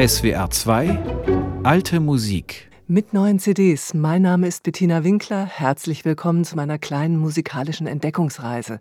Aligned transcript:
SWR 0.00 0.48
2 0.48 1.60
Alte 1.62 2.00
Musik 2.00 2.70
mit 2.86 3.12
neuen 3.12 3.38
CDs. 3.38 3.92
Mein 3.92 4.22
Name 4.22 4.46
ist 4.46 4.62
Bettina 4.62 5.04
Winkler. 5.04 5.44
Herzlich 5.44 6.06
willkommen 6.06 6.44
zu 6.44 6.56
meiner 6.56 6.78
kleinen 6.78 7.18
musikalischen 7.18 7.86
Entdeckungsreise. 7.86 8.80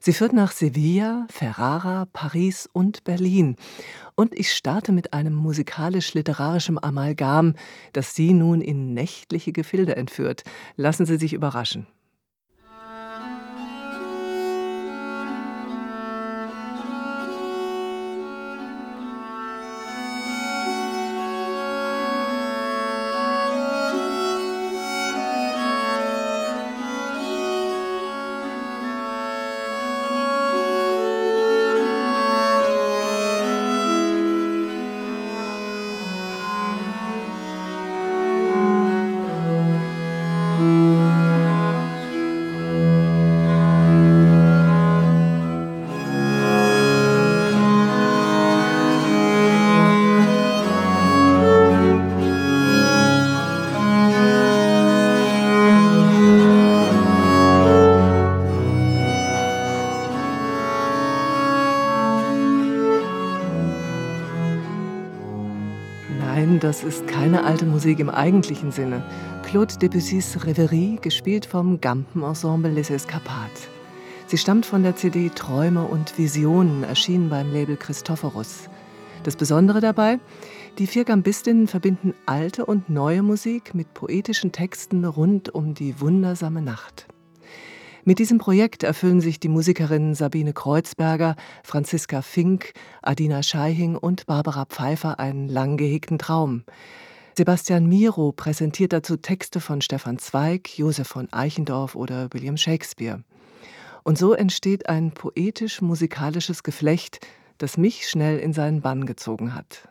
Sie 0.00 0.14
führt 0.14 0.32
nach 0.32 0.52
Sevilla, 0.52 1.26
Ferrara, 1.30 2.06
Paris 2.12 2.70
und 2.72 3.04
Berlin. 3.04 3.56
Und 4.14 4.38
ich 4.38 4.52
starte 4.52 4.92
mit 4.92 5.12
einem 5.12 5.34
musikalisch-literarischen 5.34 6.82
Amalgam, 6.82 7.54
das 7.92 8.14
Sie 8.14 8.32
nun 8.32 8.60
in 8.60 8.94
nächtliche 8.94 9.52
Gefilde 9.52 9.96
entführt. 9.96 10.42
Lassen 10.76 11.04
Sie 11.04 11.18
sich 11.18 11.34
überraschen. 11.34 11.86
Musik 67.86 68.00
im 68.00 68.10
eigentlichen 68.10 68.72
Sinne. 68.72 69.00
Claude 69.44 69.78
Debussys 69.78 70.44
Reverie, 70.44 70.98
gespielt 71.00 71.46
vom 71.46 71.80
Gampen-Ensemble 71.80 72.72
Les 72.72 72.90
Escapades. 72.90 73.68
Sie 74.26 74.38
stammt 74.38 74.66
von 74.66 74.82
der 74.82 74.96
CD 74.96 75.30
Träume 75.32 75.84
und 75.84 76.18
Visionen, 76.18 76.82
erschienen 76.82 77.28
beim 77.28 77.52
Label 77.52 77.76
Christophorus. 77.76 78.68
Das 79.22 79.36
Besondere 79.36 79.80
dabei, 79.80 80.18
die 80.78 80.88
vier 80.88 81.04
Gambistinnen 81.04 81.68
verbinden 81.68 82.12
alte 82.26 82.66
und 82.66 82.90
neue 82.90 83.22
Musik 83.22 83.72
mit 83.72 83.94
poetischen 83.94 84.50
Texten 84.50 85.04
rund 85.04 85.54
um 85.54 85.72
die 85.74 86.00
wundersame 86.00 86.62
Nacht. 86.62 87.06
Mit 88.04 88.18
diesem 88.18 88.38
Projekt 88.38 88.82
erfüllen 88.82 89.20
sich 89.20 89.38
die 89.38 89.48
Musikerinnen 89.48 90.16
Sabine 90.16 90.52
Kreuzberger, 90.52 91.36
Franziska 91.62 92.20
Fink, 92.22 92.72
Adina 93.02 93.44
Scheihing 93.44 93.94
und 93.94 94.26
Barbara 94.26 94.64
Pfeiffer 94.64 95.20
einen 95.20 95.48
lang 95.48 95.76
gehegten 95.76 96.18
Traum. 96.18 96.64
Sebastian 97.38 97.84
Miro 97.86 98.32
präsentiert 98.32 98.94
dazu 98.94 99.18
Texte 99.18 99.60
von 99.60 99.82
Stefan 99.82 100.18
Zweig, 100.18 100.78
Josef 100.78 101.06
von 101.06 101.30
Eichendorff 101.34 101.94
oder 101.94 102.32
William 102.32 102.56
Shakespeare. 102.56 103.24
Und 104.04 104.16
so 104.16 104.32
entsteht 104.32 104.88
ein 104.88 105.12
poetisch-musikalisches 105.12 106.62
Geflecht, 106.62 107.20
das 107.58 107.76
mich 107.76 108.08
schnell 108.08 108.38
in 108.38 108.54
seinen 108.54 108.80
Bann 108.80 109.04
gezogen 109.04 109.54
hat. 109.54 109.86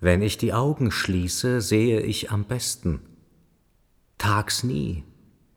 Wenn 0.00 0.20
ich 0.20 0.36
die 0.36 0.52
Augen 0.52 0.90
schließe, 0.90 1.62
sehe 1.62 2.02
ich 2.02 2.30
am 2.30 2.44
besten. 2.44 3.00
Tags 4.18 4.62
nie 4.62 5.04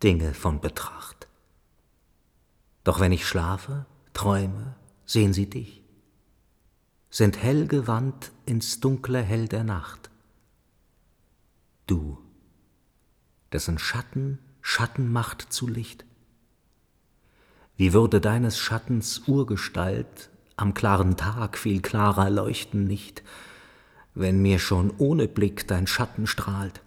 Dinge 0.02 0.34
von 0.34 0.62
Betracht. 0.62 1.28
Doch 2.86 3.02
wenn 3.02 3.12
ich 3.12 3.28
schlafe, 3.28 3.86
träume, 4.14 4.76
sehen 5.06 5.34
sie 5.34 5.50
dich, 5.50 5.84
sind 7.10 7.44
hell 7.44 7.68
gewandt 7.68 8.32
ins 8.46 8.80
dunkle 8.80 9.22
Hell 9.22 9.50
der 9.50 9.66
Nacht. 9.66 10.10
Du, 11.88 12.18
dessen 13.54 13.80
Schatten 13.80 14.40
Schatten 14.62 15.10
macht 15.10 15.42
zu 15.54 15.66
Licht. 15.66 16.04
Wie 17.78 17.94
würde 17.94 18.20
deines 18.20 18.60
Schattens 18.60 19.24
Urgestalt 19.28 20.30
am 20.58 20.74
klaren 20.74 21.16
Tag 21.16 21.58
viel 21.58 21.82
klarer 21.82 22.30
leuchten 22.30 22.84
nicht, 22.84 23.24
wenn 24.14 24.42
mir 24.42 24.60
schon 24.60 24.92
ohne 24.98 25.30
Blick 25.30 25.66
dein 25.70 25.88
Schatten 25.88 26.28
strahlt? 26.28 26.82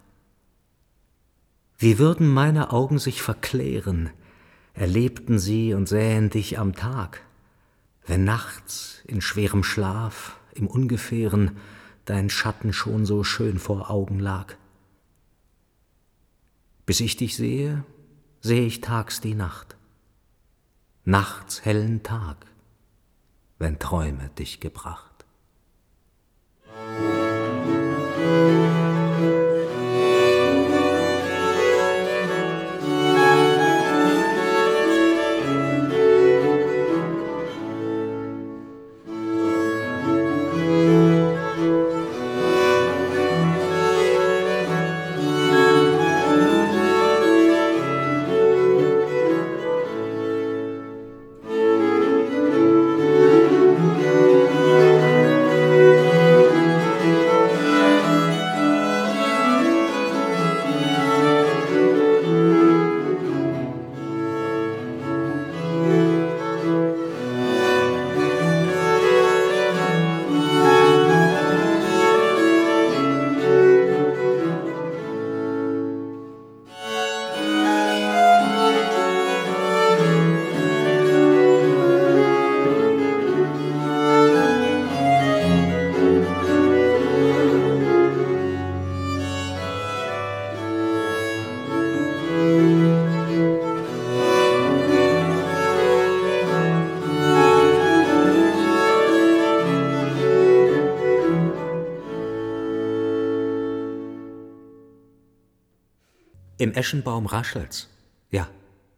Wie 1.79 1.97
würden 1.97 2.27
meine 2.27 2.71
Augen 2.71 2.99
sich 2.99 3.23
verklären, 3.23 4.11
erlebten 4.75 5.39
sie 5.39 5.73
und 5.73 5.89
sähen 5.89 6.29
dich 6.29 6.59
am 6.59 6.75
Tag, 6.75 7.23
wenn 8.05 8.23
nachts 8.23 9.01
in 9.07 9.21
schwerem 9.21 9.63
Schlaf, 9.63 10.37
im 10.53 10.67
Ungefähren, 10.67 11.57
dein 12.05 12.29
Schatten 12.29 12.71
schon 12.71 13.07
so 13.07 13.23
schön 13.23 13.57
vor 13.57 13.89
Augen 13.89 14.19
lag. 14.19 14.55
Bis 16.91 16.99
ich 16.99 17.15
dich 17.15 17.37
sehe, 17.37 17.85
sehe 18.41 18.65
ich 18.65 18.81
tags 18.81 19.21
die 19.21 19.33
Nacht, 19.33 19.77
nachts 21.05 21.63
hellen 21.63 22.03
Tag, 22.03 22.45
wenn 23.59 23.79
Träume 23.79 24.29
dich 24.37 24.59
gebracht. 24.59 25.23
Im 106.71 106.77
Eschenbaum 106.77 107.25
raschelt's. 107.25 107.89
Ja, 108.29 108.47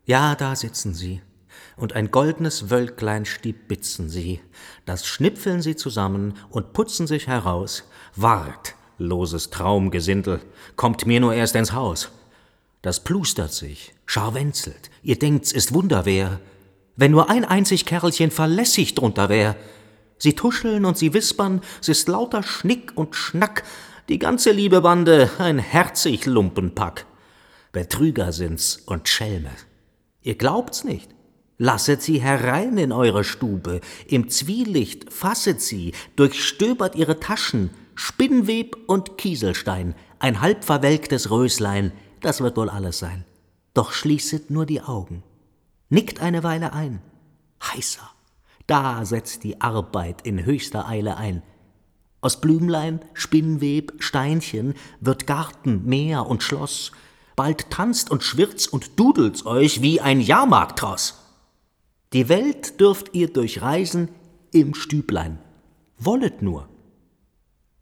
ja, 0.06 0.36
da 0.36 0.56
sitzen 0.56 0.94
sie. 0.94 1.24
Und 1.76 1.94
ein 1.94 2.12
goldenes 2.12 2.70
Wölklein 2.70 3.26
stiebitzen 3.26 4.10
sie. 4.10 4.42
Das 4.86 5.08
schnipfeln 5.08 5.64
sie 5.64 5.76
zusammen 5.76 6.36
und 6.52 6.74
putzen 6.74 7.08
sich 7.08 7.26
heraus. 7.26 7.86
Wart, 8.16 8.76
loses 9.00 9.50
Traumgesindel, 9.50 10.40
kommt 10.76 11.08
mir 11.08 11.20
nur 11.20 11.34
erst 11.34 11.56
ins 11.56 11.74
Haus. 11.74 12.12
Das 12.84 13.04
plustert 13.04 13.54
sich, 13.54 13.96
scharwenzelt, 14.06 14.92
ihr 15.02 15.18
denkt's 15.18 15.52
ist 15.52 15.74
Wunderwehr. 15.74 16.40
Wenn 16.96 17.10
nur 17.10 17.32
ein 17.32 17.44
einzig 17.44 17.88
Kerlchen 17.88 18.30
verlässig 18.30 18.94
drunter 18.94 19.30
wär. 19.30 19.56
Sie 20.20 20.36
tuscheln 20.36 20.86
und 20.86 21.00
sie 21.00 21.16
wispern, 21.16 21.62
s 21.82 21.90
ist 21.90 22.08
lauter 22.08 22.44
Schnick 22.44 22.92
und 22.94 23.16
Schnack, 23.16 23.64
die 24.10 24.20
ganze 24.20 24.52
liebe 24.52 24.82
Bande 24.82 25.32
ein 25.40 25.58
herzig 25.58 26.28
Lumpenpack. 26.28 27.08
Betrüger 27.74 28.32
sind's 28.32 28.78
und 28.86 29.10
Schelme. 29.10 29.52
Ihr 30.22 30.36
glaubt's 30.36 30.86
nicht. 30.86 31.10
Lasset 31.58 32.02
sie 32.02 32.22
herein 32.22 32.78
in 32.78 32.92
eure 32.92 33.24
Stube, 33.24 33.82
im 34.08 34.30
Zwielicht 34.30 35.12
fasset 35.12 35.62
sie, 35.62 35.94
durchstöbert 36.16 36.96
ihre 36.96 37.20
Taschen, 37.20 37.70
Spinnweb 37.96 38.78
und 38.88 39.18
Kieselstein, 39.18 39.96
ein 40.20 40.42
halb 40.42 40.64
verwelktes 40.64 41.30
Röslein, 41.30 41.92
das 42.22 42.42
wird 42.42 42.58
wohl 42.58 42.70
alles 42.70 43.00
sein. 43.00 43.26
Doch 43.74 43.92
schließet 43.92 44.50
nur 44.50 44.66
die 44.66 44.82
Augen, 44.82 45.24
nickt 45.90 46.22
eine 46.22 46.44
Weile 46.44 46.74
ein, 46.74 47.02
heißer, 47.62 48.10
da 48.66 49.06
setzt 49.06 49.44
die 49.44 49.62
Arbeit 49.62 50.26
in 50.26 50.46
höchster 50.46 50.88
Eile 50.88 51.18
ein. 51.18 51.44
Aus 52.22 52.40
Blümlein, 52.40 53.00
Spinnweb, 53.14 53.94
Steinchen 54.00 54.74
wird 55.02 55.28
Garten, 55.28 55.86
Meer 55.86 56.26
und 56.26 56.42
Schloss. 56.42 56.92
Bald 57.36 57.70
tanzt 57.70 58.12
und 58.12 58.24
schwirrt's 58.24 58.68
und 58.68 59.00
dudelt's 59.00 59.46
euch 59.46 59.82
wie 59.82 60.00
ein 60.00 60.22
Jahrmarkttross. 60.22 61.20
Die 62.14 62.30
Welt 62.30 62.80
dürft 62.80 63.16
ihr 63.16 63.28
durchreisen 63.28 64.10
im 64.52 64.76
Stüblein. 64.76 65.40
Wollet 65.98 66.42
nur. 66.44 66.70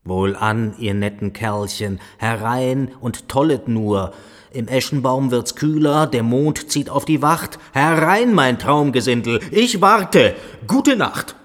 Wohlan, 0.04 0.74
ihr 0.80 0.94
netten 0.94 1.34
Kerlchen, 1.34 2.00
herein 2.18 2.92
und 3.02 3.28
tollet 3.28 3.68
nur. 3.68 4.14
Im 4.52 4.68
Eschenbaum 4.68 5.32
wird's 5.32 5.56
kühler, 5.56 6.08
der 6.08 6.24
Mond 6.24 6.72
zieht 6.72 6.90
auf 6.90 7.06
die 7.06 7.22
Wacht. 7.22 7.60
Herein, 7.74 8.34
mein 8.34 8.58
Traumgesindel, 8.58 9.42
ich 9.52 9.82
warte. 9.82 10.36
Gute 10.66 10.96
Nacht. 10.96 11.36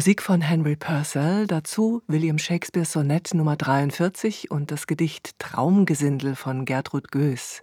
Musik 0.00 0.22
von 0.22 0.40
Henry 0.40 0.76
Purcell, 0.76 1.46
dazu 1.46 2.00
William 2.06 2.38
Shakespeares 2.38 2.92
Sonett 2.92 3.34
Nummer 3.34 3.56
43 3.56 4.50
und 4.50 4.70
das 4.70 4.86
Gedicht 4.86 5.38
Traumgesindel 5.38 6.36
von 6.36 6.64
Gertrud 6.64 7.12
Goes. 7.12 7.60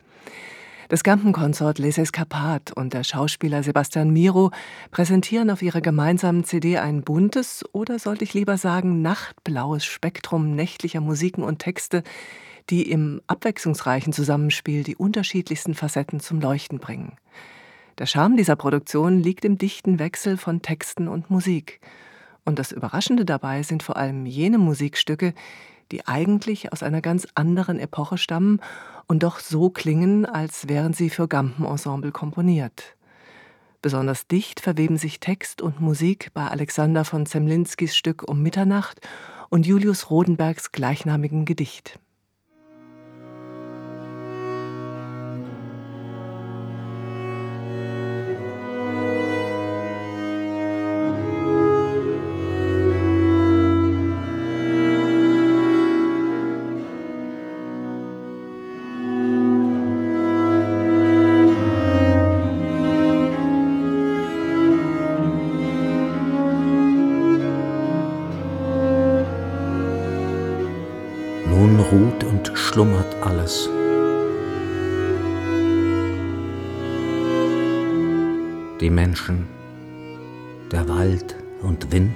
Das 0.88 1.02
Gampenkonsort 1.02 1.80
Les 1.80 1.98
Escapades 1.98 2.76
und 2.76 2.94
der 2.94 3.04
Schauspieler 3.04 3.64
Sebastian 3.64 4.12
Miro 4.12 4.52
präsentieren 4.92 5.50
auf 5.50 5.64
ihrer 5.64 5.82
gemeinsamen 5.82 6.44
CD 6.44 6.78
ein 6.78 7.02
buntes 7.02 7.66
oder 7.72 7.98
sollte 7.98 8.24
ich 8.24 8.36
lieber 8.36 8.58
sagen 8.58 9.02
nachtblaues 9.02 9.84
Spektrum 9.84 10.54
nächtlicher 10.54 11.02
Musiken 11.02 11.44
und 11.44 11.58
Texte, 11.58 12.04
die 12.70 12.84
im 12.84 13.20
abwechslungsreichen 13.26 14.14
Zusammenspiel 14.14 14.84
die 14.84 14.96
unterschiedlichsten 14.96 15.74
Facetten 15.74 16.20
zum 16.20 16.40
Leuchten 16.40 16.78
bringen. 16.78 17.14
Der 17.98 18.06
Charme 18.06 18.38
dieser 18.38 18.56
Produktion 18.56 19.24
liegt 19.24 19.44
im 19.44 19.58
dichten 19.58 19.98
Wechsel 19.98 20.38
von 20.38 20.62
Texten 20.62 21.08
und 21.08 21.32
Musik– 21.32 21.80
und 22.48 22.60
das 22.60 22.72
Überraschende 22.72 23.26
dabei 23.26 23.62
sind 23.62 23.84
vor 23.84 23.98
allem 23.98 24.26
jene 24.26 24.58
Musikstücke, 24.58 25.34
die 25.92 26.08
eigentlich 26.08 26.72
aus 26.72 26.82
einer 26.82 27.02
ganz 27.02 27.28
anderen 27.36 27.78
Epoche 27.78 28.18
stammen 28.18 28.62
und 29.06 29.24
doch 29.24 29.40
so 29.40 29.70
klingen, 29.70 30.26
als 30.26 30.70
wären 30.70 30.94
sie 30.94 31.10
für 31.10 31.28
Gampenensemble 31.28 32.12
komponiert. 32.12 32.96
Besonders 33.82 34.28
dicht 34.28 34.62
verweben 34.62 34.98
sich 34.98 35.20
Text 35.20 35.62
und 35.62 35.82
Musik 35.82 36.30
bei 36.34 36.48
Alexander 36.48 37.04
von 37.04 37.26
Zemlinskis 37.26 37.98
Stück 37.98 38.24
Um 38.28 38.42
Mitternacht 38.42 39.02
und 39.50 39.68
Julius 39.68 40.10
Rodenbergs 40.10 40.72
gleichnamigen 40.72 41.44
Gedicht. 41.44 42.00
Menschen, 79.18 79.48
der 80.72 80.88
Wald 80.88 81.36
und 81.64 81.92
Wind, 81.92 82.14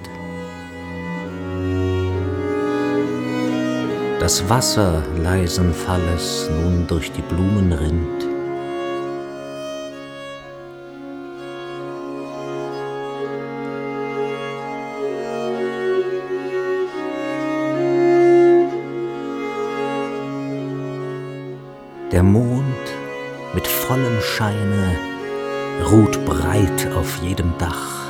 das 4.20 4.48
Wasser 4.48 5.02
leisen 5.20 5.74
Falles 5.74 6.48
nun 6.62 6.86
durch 6.86 7.10
die 7.10 7.22
Blumen 7.22 7.72
rinnt. 7.72 8.22
Der 22.12 22.22
Mond 22.22 22.62
mit 23.54 23.66
vollem 23.66 24.20
Scheine 24.20 25.11
ruht 25.90 26.24
breit 26.24 26.88
auf 26.96 27.16
jedem 27.22 27.52
Dach. 27.58 28.02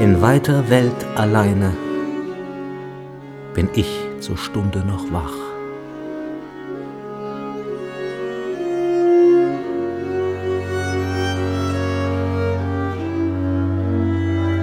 In 0.00 0.20
weiter 0.20 0.68
Welt 0.68 1.06
alleine 1.14 1.76
bin 3.54 3.68
ich 3.74 4.00
zur 4.20 4.36
Stunde 4.36 4.80
noch 4.80 5.12
wach. 5.12 5.41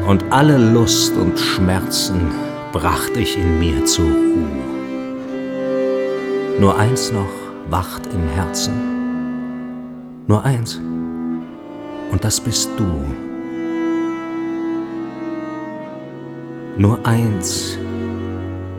Und 0.10 0.32
alle 0.32 0.58
Lust 0.58 1.16
und 1.16 1.38
Schmerzen 1.38 2.32
bracht 2.72 3.16
ich 3.16 3.38
in 3.38 3.60
mir 3.60 3.86
zur 3.86 4.08
Ruhe. 4.08 4.48
Nur 6.60 6.76
eins 6.80 7.12
noch 7.12 7.30
wacht 7.70 8.08
im 8.12 8.28
Herzen, 8.30 8.74
nur 10.26 10.44
eins, 10.44 10.82
und 12.12 12.24
das 12.24 12.42
bist 12.42 12.72
du. 12.76 13.06
Nur 16.76 17.06
eins, 17.06 17.78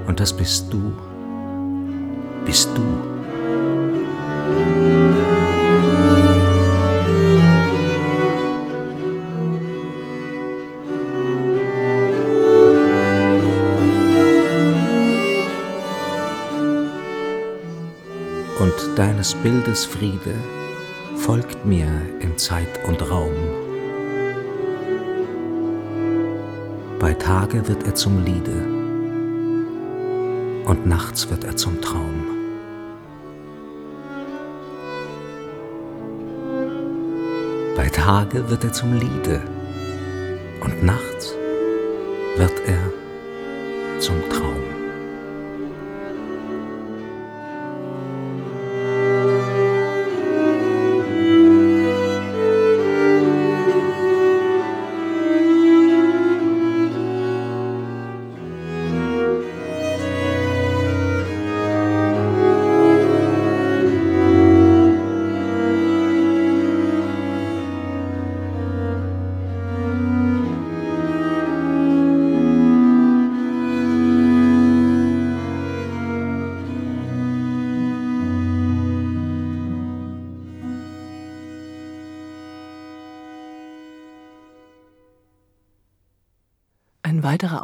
und 0.08 0.18
das 0.18 0.32
bist 0.32 0.72
du, 0.72 0.92
bist 2.44 2.70
du. 2.74 3.09
Deines 19.00 19.32
Bildes 19.32 19.86
Friede 19.86 20.34
folgt 21.16 21.64
mir 21.64 21.88
in 22.20 22.36
Zeit 22.36 22.86
und 22.86 23.00
Raum. 23.10 23.32
Bei 26.98 27.14
Tage 27.14 27.66
wird 27.66 27.84
er 27.84 27.94
zum 27.94 28.22
Liede, 28.22 28.62
und 30.66 30.84
nachts 30.86 31.30
wird 31.30 31.44
er 31.44 31.56
zum 31.56 31.80
Traum. 31.80 32.26
Bei 37.76 37.88
Tage 37.88 38.50
wird 38.50 38.64
er 38.64 38.72
zum 38.74 38.92
Liede 38.92 39.40
und 40.60 40.84
nachts 40.84 41.34
wird 42.36 42.52
er 42.66 43.98
zum 43.98 44.20
Traum. 44.28 44.49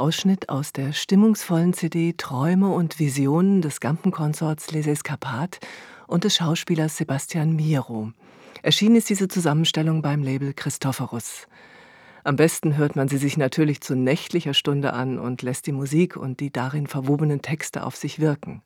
Ausschnitt 0.06 0.50
aus 0.50 0.72
der 0.72 0.92
stimmungsvollen 0.92 1.72
CD 1.72 2.14
Träume 2.16 2.68
und 2.68 3.00
Visionen 3.00 3.60
des 3.60 3.80
Gampenkonsorts 3.80 4.70
Les 4.70 4.86
Escapades 4.86 5.58
und 6.06 6.22
des 6.22 6.36
Schauspielers 6.36 6.96
Sebastian 6.96 7.56
Miro. 7.56 8.12
Erschienen 8.62 8.94
ist 8.94 9.10
diese 9.10 9.26
Zusammenstellung 9.26 10.02
beim 10.02 10.22
Label 10.22 10.54
Christophorus. 10.54 11.48
Am 12.22 12.36
besten 12.36 12.76
hört 12.76 12.94
man 12.94 13.08
sie 13.08 13.16
sich 13.16 13.36
natürlich 13.36 13.80
zu 13.80 13.96
nächtlicher 13.96 14.54
Stunde 14.54 14.92
an 14.92 15.18
und 15.18 15.42
lässt 15.42 15.66
die 15.66 15.72
Musik 15.72 16.16
und 16.16 16.38
die 16.38 16.52
darin 16.52 16.86
verwobenen 16.86 17.42
Texte 17.42 17.82
auf 17.82 17.96
sich 17.96 18.20
wirken. 18.20 18.62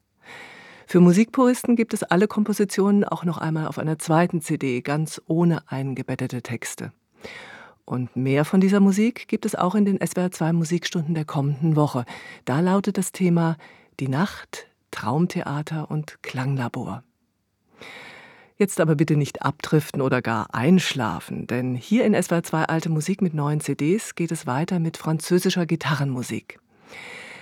Für 0.87 1.01
Musikpuristen 1.01 1.75
gibt 1.75 1.95
es 1.95 2.03
alle 2.03 2.29
Kompositionen 2.29 3.03
auch 3.03 3.25
noch 3.25 3.39
einmal 3.39 3.67
auf 3.67 3.79
einer 3.79 3.99
zweiten 3.99 4.43
CD, 4.43 4.83
ganz 4.83 5.23
ohne 5.27 5.63
eingebettete 5.71 6.43
Texte. 6.43 6.93
Und 7.85 8.15
mehr 8.17 8.45
von 8.45 8.61
dieser 8.61 8.81
Musik 8.81 9.27
gibt 9.29 9.45
es 9.45 9.55
auch 9.55 9.75
in 9.75 9.85
den 9.85 9.99
SWR 10.05 10.31
2 10.31 10.53
Musikstunden 10.53 11.15
der 11.15 11.25
kommenden 11.25 11.77
Woche. 11.77 12.05
Da 12.45 12.61
lautet 12.61 12.99
das 12.99 13.13
Thema 13.13 13.57
Die 13.99 14.09
Nacht, 14.09 14.67
Traumtheater 14.91 15.91
und 15.91 16.23
Klanglabor. 16.23 17.03
Jetzt 18.57 18.79
aber 18.79 18.95
bitte 18.95 19.17
nicht 19.17 19.43
abdriften 19.43 20.03
oder 20.03 20.21
gar 20.21 20.55
einschlafen, 20.55 21.47
denn 21.47 21.75
hier 21.75 22.05
in 22.05 22.15
SWR 22.21 22.43
2 22.43 22.65
Alte 22.65 22.91
Musik 22.91 23.23
mit 23.23 23.33
neuen 23.33 23.61
CDs 23.61 24.15
geht 24.15 24.31
es 24.31 24.47
weiter 24.47 24.79
mit 24.81 24.99
französischer 24.99 25.65
Gitarrenmusik. 25.65 26.61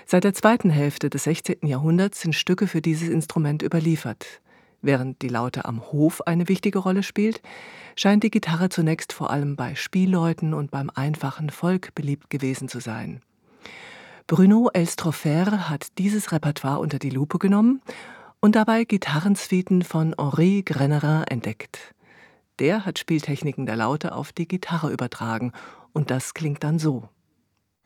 Seit 0.06 0.24
der 0.24 0.32
zweiten 0.32 0.70
Hälfte 0.70 1.10
des 1.10 1.24
16. 1.24 1.66
Jahrhunderts 1.66 2.20
sind 2.20 2.34
Stücke 2.34 2.66
für 2.66 2.80
dieses 2.80 3.08
Instrument 3.08 3.62
überliefert. 3.62 4.40
Während 4.80 5.22
die 5.22 5.28
Laute 5.28 5.64
am 5.64 5.82
Hof 5.90 6.20
eine 6.22 6.48
wichtige 6.48 6.78
Rolle 6.78 7.02
spielt, 7.02 7.40
scheint 7.96 8.22
die 8.22 8.30
Gitarre 8.30 8.68
zunächst 8.68 9.12
vor 9.12 9.30
allem 9.30 9.56
bei 9.56 9.74
Spielleuten 9.74 10.54
und 10.54 10.70
beim 10.70 10.90
einfachen 10.94 11.50
Volk 11.50 11.94
beliebt 11.94 12.30
gewesen 12.30 12.68
zu 12.68 12.80
sein. 12.80 13.20
Bruno 14.28 14.70
Elstroffer 14.72 15.68
hat 15.68 15.98
dieses 15.98 16.32
Repertoire 16.32 16.78
unter 16.78 16.98
die 16.98 17.10
Lupe 17.10 17.38
genommen 17.38 17.80
und 18.40 18.54
dabei 18.54 18.84
Gitarrensuiten 18.84 19.82
von 19.82 20.14
Henri 20.18 20.62
Grenerin 20.64 21.24
entdeckt. 21.24 21.94
Der 22.58 22.84
hat 22.84 22.98
Spieltechniken 22.98 23.66
der 23.66 23.76
Laute 23.76 24.14
auf 24.14 24.32
die 24.32 24.46
Gitarre 24.46 24.92
übertragen 24.92 25.52
und 25.92 26.10
das 26.10 26.34
klingt 26.34 26.62
dann 26.62 26.78
so. 26.78 27.08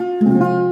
Musik 0.01 0.72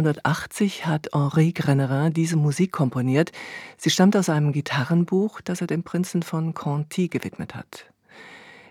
Um 0.00 0.06
1680 0.06 0.86
hat 0.86 1.08
Henri 1.12 1.52
Grenerin 1.52 2.14
diese 2.14 2.36
Musik 2.36 2.72
komponiert. 2.72 3.32
Sie 3.76 3.90
stammt 3.90 4.16
aus 4.16 4.30
einem 4.30 4.50
Gitarrenbuch, 4.52 5.42
das 5.42 5.60
er 5.60 5.66
dem 5.66 5.82
Prinzen 5.82 6.22
von 6.22 6.54
Conti 6.54 7.08
gewidmet 7.08 7.54
hat. 7.54 7.84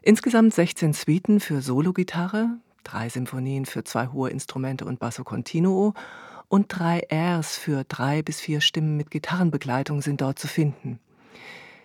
Insgesamt 0.02 0.56
16 0.56 0.94
Suiten 0.94 1.40
für 1.40 1.62
Sologitarre, 1.62 2.58
drei 2.84 3.10
Symphonien 3.10 3.68
für 3.68 3.84
zwei 3.84 4.08
hohe 4.08 4.32
Instrumente 4.32 4.86
und 4.86 4.98
Basso 4.98 5.24
Continuo 5.24 5.94
und 6.48 6.66
drei 6.70 7.06
Airs 7.12 7.58
für 7.58 7.84
drei 7.84 8.24
bis 8.24 8.42
vier 8.42 8.60
Stimmen 8.60 8.98
mit 8.98 9.12
Gitarrenbegleitung 9.12 10.02
sind 10.02 10.22
dort 10.22 10.40
zu 10.40 10.48
finden. 10.48 10.98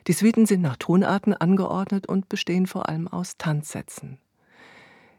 Die 0.07 0.15
Suiten 0.15 0.47
sind 0.47 0.63
nach 0.63 0.77
Tonarten 0.77 1.35
angeordnet 1.35 2.07
und 2.09 2.31
bestehen 2.31 2.67
vor 2.67 2.89
allem 2.89 3.09
aus 3.09 3.37
Tanzsätzen. 3.37 4.17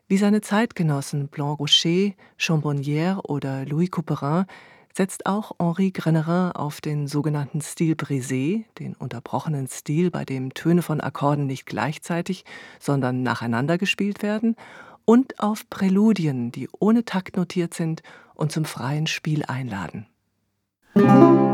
Wie 0.08 0.18
seine 0.18 0.42
Zeitgenossen 0.42 1.30
Blanc 1.30 1.60
Rocher, 1.60 2.12
Chambonnière 2.38 3.26
oder 3.28 3.66
Louis 3.66 3.90
Couperin 3.90 4.46
setzt 4.94 5.26
auch 5.26 5.54
Henri 5.60 5.90
Grenerin 5.90 6.52
auf 6.52 6.80
den 6.80 7.08
sogenannten 7.08 7.60
Stil 7.60 7.96
brisé, 7.96 8.66
den 8.78 8.94
unterbrochenen 8.94 9.68
Stil, 9.68 10.12
bei 10.12 10.24
dem 10.24 10.54
Töne 10.54 10.84
von 10.84 11.02
Akkorden 11.02 11.48
nicht 11.48 11.66
gleichzeitig, 11.66 12.46
sondern 12.80 13.24
nacheinander 13.24 13.80
gespielt 13.80 14.22
werden, 14.22 14.56
und 15.06 15.40
auf 15.40 15.68
Präludien, 15.72 16.52
die 16.52 16.70
ohne 16.80 17.04
Takt 17.04 17.36
notiert 17.36 17.74
sind 17.74 18.04
und 18.36 18.52
zum 18.52 18.66
freien 18.66 19.08
Spiel 19.08 19.44
einladen. 19.44 20.06
Musik 20.94 21.45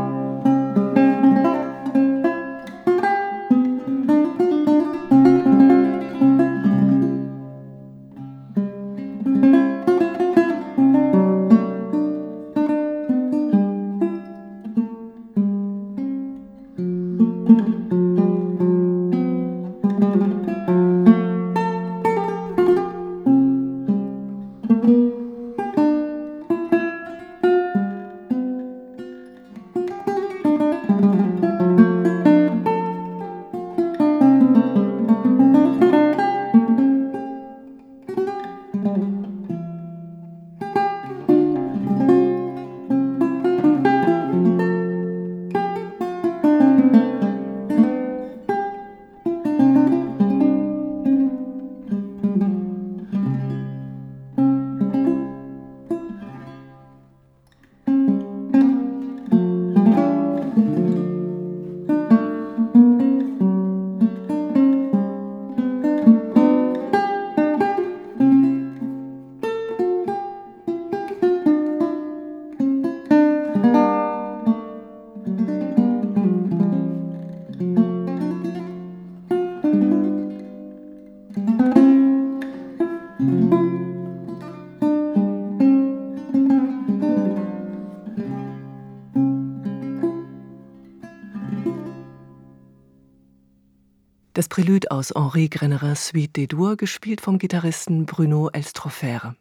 Das 94.34 94.48
Prélude 94.48 94.90
aus 94.90 95.12
Henri 95.14 95.50
Grennerins 95.50 96.06
Suite 96.06 96.34
des 96.34 96.48
Dours, 96.48 96.78
gespielt 96.78 97.20
vom 97.20 97.36
Gitarristen 97.36 98.06
Bruno 98.06 98.48
Elstrofere. 98.48 99.36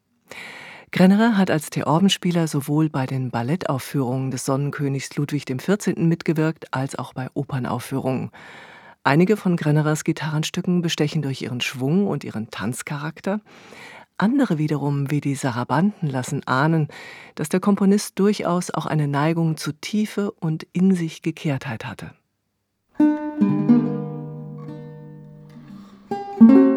Grennerer 0.91 1.37
hat 1.37 1.49
als 1.49 1.69
Theorbenspieler 1.69 2.49
sowohl 2.49 2.89
bei 2.89 3.05
den 3.05 3.31
Ballettaufführungen 3.31 4.31
des 4.31 4.43
Sonnenkönigs 4.43 5.15
Ludwig 5.15 5.45
XIV. 5.45 5.95
mitgewirkt, 5.95 6.73
als 6.73 6.99
auch 6.99 7.13
bei 7.13 7.29
Opernaufführungen. 7.33 8.31
Einige 9.05 9.37
von 9.37 9.55
Grennerers 9.55 10.03
Gitarrenstücken 10.03 10.81
bestechen 10.81 11.21
durch 11.21 11.41
ihren 11.41 11.61
Schwung 11.61 12.05
und 12.07 12.25
ihren 12.25 12.51
Tanzcharakter. 12.51 13.39
Andere 14.17 14.57
wiederum, 14.57 15.09
wie 15.09 15.21
die 15.21 15.35
Sarabanten, 15.35 16.09
lassen 16.09 16.45
ahnen, 16.45 16.89
dass 17.35 17.47
der 17.47 17.61
Komponist 17.61 18.19
durchaus 18.19 18.71
auch 18.71 18.87
eine 18.87 19.07
Neigung 19.07 19.55
zu 19.55 19.71
Tiefe 19.71 20.31
und 20.31 20.67
in 20.73 20.93
sich 20.95 21.21
Gekehrtheit 21.21 21.85
hatte. 21.85 22.11
Música 26.41 26.71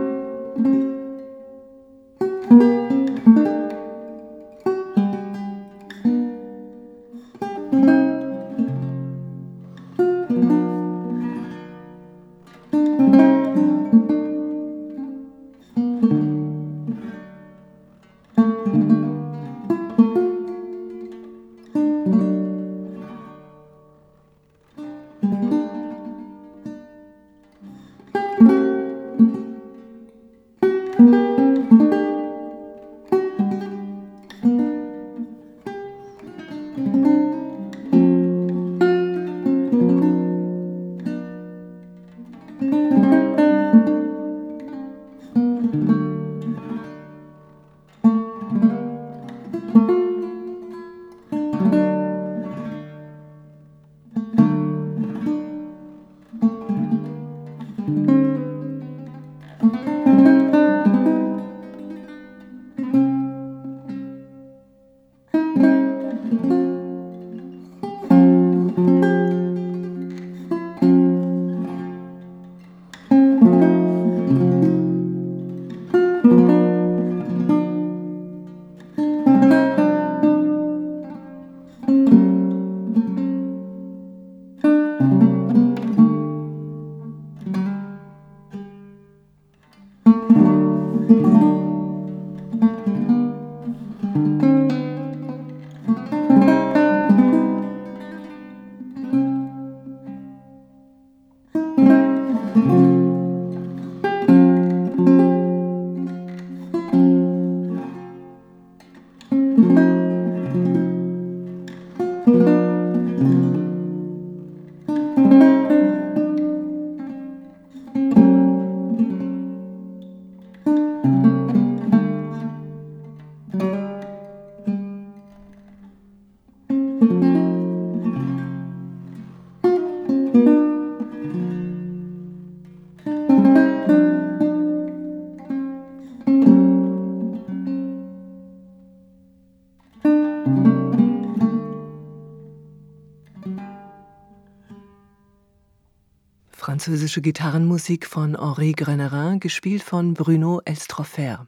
französische 146.84 147.22
Gitarrenmusik 147.22 148.04
von 148.04 148.38
Henri 148.38 148.72
Grenerin, 148.72 149.40
gespielt 149.40 149.82
von 149.82 150.12
Bruno 150.12 150.60
Elstroffer. 150.66 151.46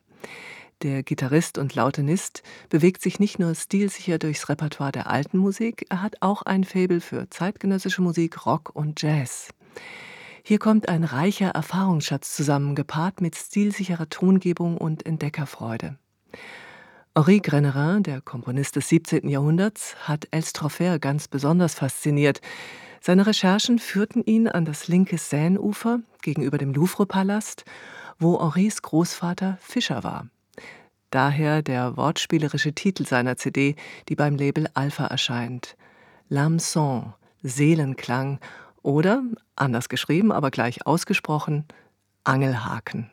Der 0.81 1.03
Gitarrist 1.03 1.59
und 1.59 1.75
Lautenist 1.75 2.42
bewegt 2.70 3.03
sich 3.03 3.20
nicht 3.20 3.38
nur 3.38 3.55
stilsicher 3.55 4.18
durchs 4.18 4.49
Repertoire 4.49 4.92
der 4.92 5.11
alten 5.11 5.37
Musik, 5.37 5.85
er 5.90 6.01
hat 6.01 6.14
auch 6.20 6.40
ein 6.40 6.64
Faible 6.64 7.03
für 7.03 7.29
zeitgenössische 7.29 8.01
Musik, 8.01 8.46
Rock 8.46 8.70
und 8.72 9.03
Jazz. 9.03 9.51
Hier 10.42 10.59
kommt 10.59 10.88
ein 10.88 11.05
reicher 11.05 11.51
Erfahrungsschatz 11.51 12.35
zusammen, 12.35 12.75
gepaart 12.75 13.20
mit 13.20 13.37
stilsicherer 13.37 14.09
Tongebung 14.09 14.79
und 14.79 15.05
Entdeckerfreude. 15.05 15.99
Henri 17.14 17.40
Grenerin, 17.40 18.03
der 18.05 18.22
Komponist 18.22 18.77
des 18.77 18.88
17. 18.88 19.29
Jahrhunderts, 19.29 19.96
hat 20.09 20.29
Elstroffer 20.31 20.99
ganz 20.99 21.29
besonders 21.29 21.75
fasziniert. 21.75 22.40
Seine 23.00 23.26
Recherchen 23.26 23.78
führten 23.78 24.22
ihn 24.24 24.48
an 24.48 24.64
das 24.64 24.88
linke 24.88 25.18
Seineufer 25.18 26.00
gegenüber 26.22 26.59
dem 26.59 26.72
Louvre-Palast, 26.72 27.64
wo 28.18 28.40
Henris 28.40 28.82
Großvater 28.82 29.59
Fischer 29.61 30.02
war. 30.04 30.28
Daher 31.11 31.62
der 31.62 31.96
wortspielerische 31.96 32.72
Titel 32.72 33.06
seiner 33.06 33.37
CD, 33.37 33.76
die 34.09 34.16
beim 34.16 34.37
Label 34.37 34.68
Alpha 34.74 35.06
erscheint. 35.06 35.76
L'Hameçon, 36.28 37.12
Seelenklang 37.42 38.40
oder, 38.82 39.22
anders 39.54 39.88
geschrieben, 39.88 40.32
aber 40.32 40.50
gleich 40.50 40.87
ausgesprochen, 40.87 41.64
Angelhaken. 42.24 43.11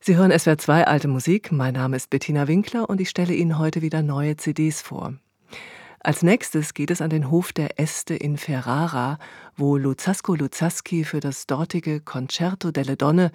Sie 0.00 0.16
hören 0.16 0.36
SWR 0.36 0.58
2 0.58 0.86
Alte 0.86 1.08
Musik. 1.08 1.52
Mein 1.52 1.74
Name 1.74 1.96
ist 1.96 2.10
Bettina 2.10 2.48
Winkler 2.48 2.88
und 2.88 3.00
ich 3.00 3.10
stelle 3.10 3.34
Ihnen 3.34 3.58
heute 3.58 3.82
wieder 3.82 4.02
neue 4.02 4.36
CDs 4.36 4.82
vor. 4.82 5.14
Als 6.06 6.22
nächstes 6.22 6.72
geht 6.72 6.92
es 6.92 7.00
an 7.00 7.10
den 7.10 7.32
Hof 7.32 7.52
der 7.52 7.80
Este 7.80 8.14
in 8.14 8.36
Ferrara, 8.36 9.18
wo 9.56 9.76
Luzzasco 9.76 10.36
Luzzaschi 10.36 11.02
für 11.02 11.18
das 11.18 11.48
dortige 11.48 11.98
Concerto 12.00 12.70
delle 12.70 12.96
Donne, 12.96 13.32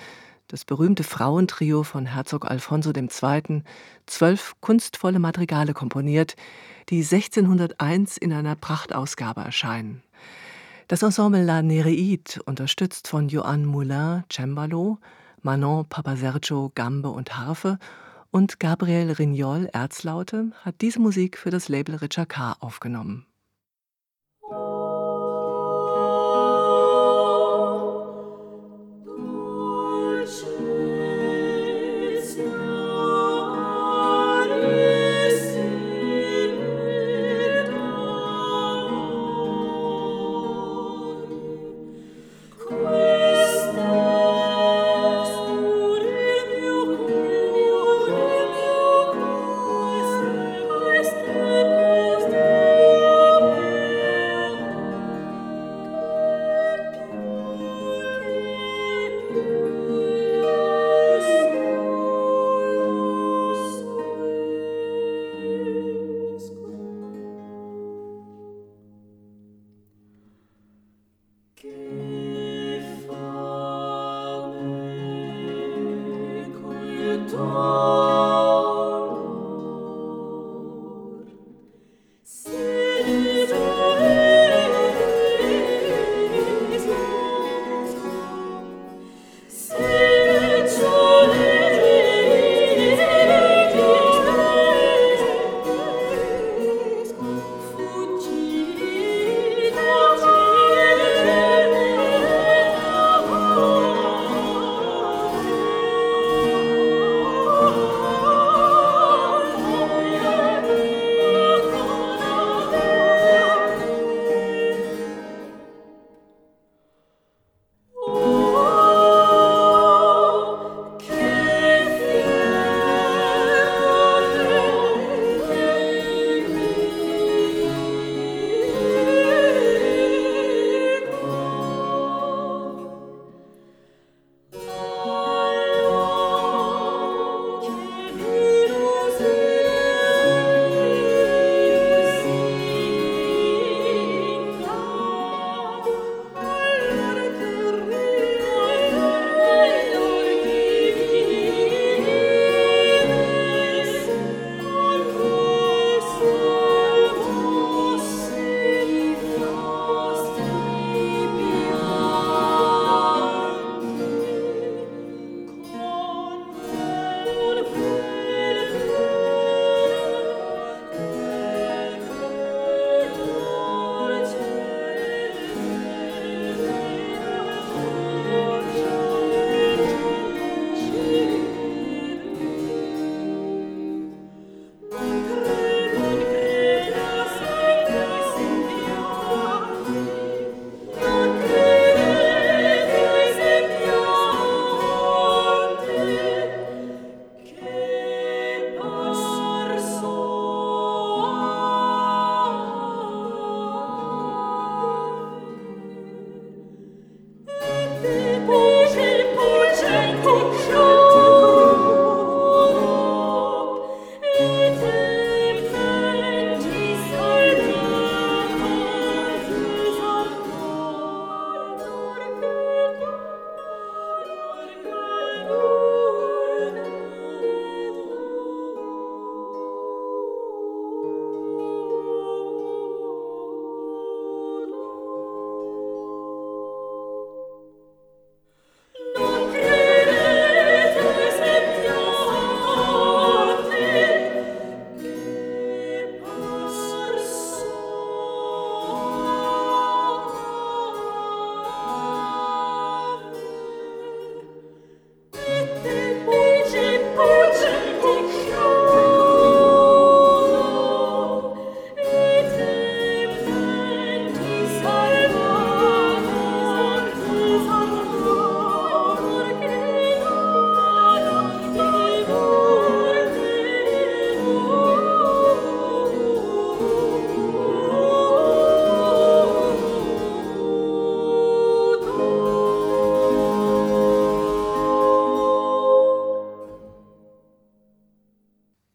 das 0.48 0.64
berühmte 0.64 1.04
Frauentrio 1.04 1.84
von 1.84 2.06
Herzog 2.06 2.50
Alfonso 2.50 2.94
II., 2.96 3.64
zwölf 4.06 4.56
kunstvolle 4.62 5.20
Madrigale 5.20 5.74
komponiert, 5.74 6.38
die 6.88 7.04
1601 7.04 8.16
in 8.16 8.32
einer 8.32 8.56
Prachtausgabe 8.56 9.42
erscheinen. 9.42 10.02
Das 10.88 11.04
Ensemble 11.04 11.44
La 11.44 11.62
Nereide, 11.62 12.42
unterstützt 12.46 13.10
von 13.10 13.28
Joanne 13.28 13.66
Moulin, 13.66 14.24
Cembalo, 14.32 14.98
Manon 15.42 15.90
Papasergio, 15.90 16.72
Gambe 16.74 17.10
und 17.10 17.38
Harfe 17.38 17.80
und 18.32 18.60
Gabriel 18.60 19.12
Rignol, 19.12 19.70
Erzlaute, 19.72 20.52
hat 20.64 20.82
diese 20.82 21.00
Musik 21.00 21.38
für 21.38 21.52
das 21.52 21.70
Label 21.70 21.96
Richard 21.96 22.30
K. 22.30 22.54
aufgenommen. 22.60 23.28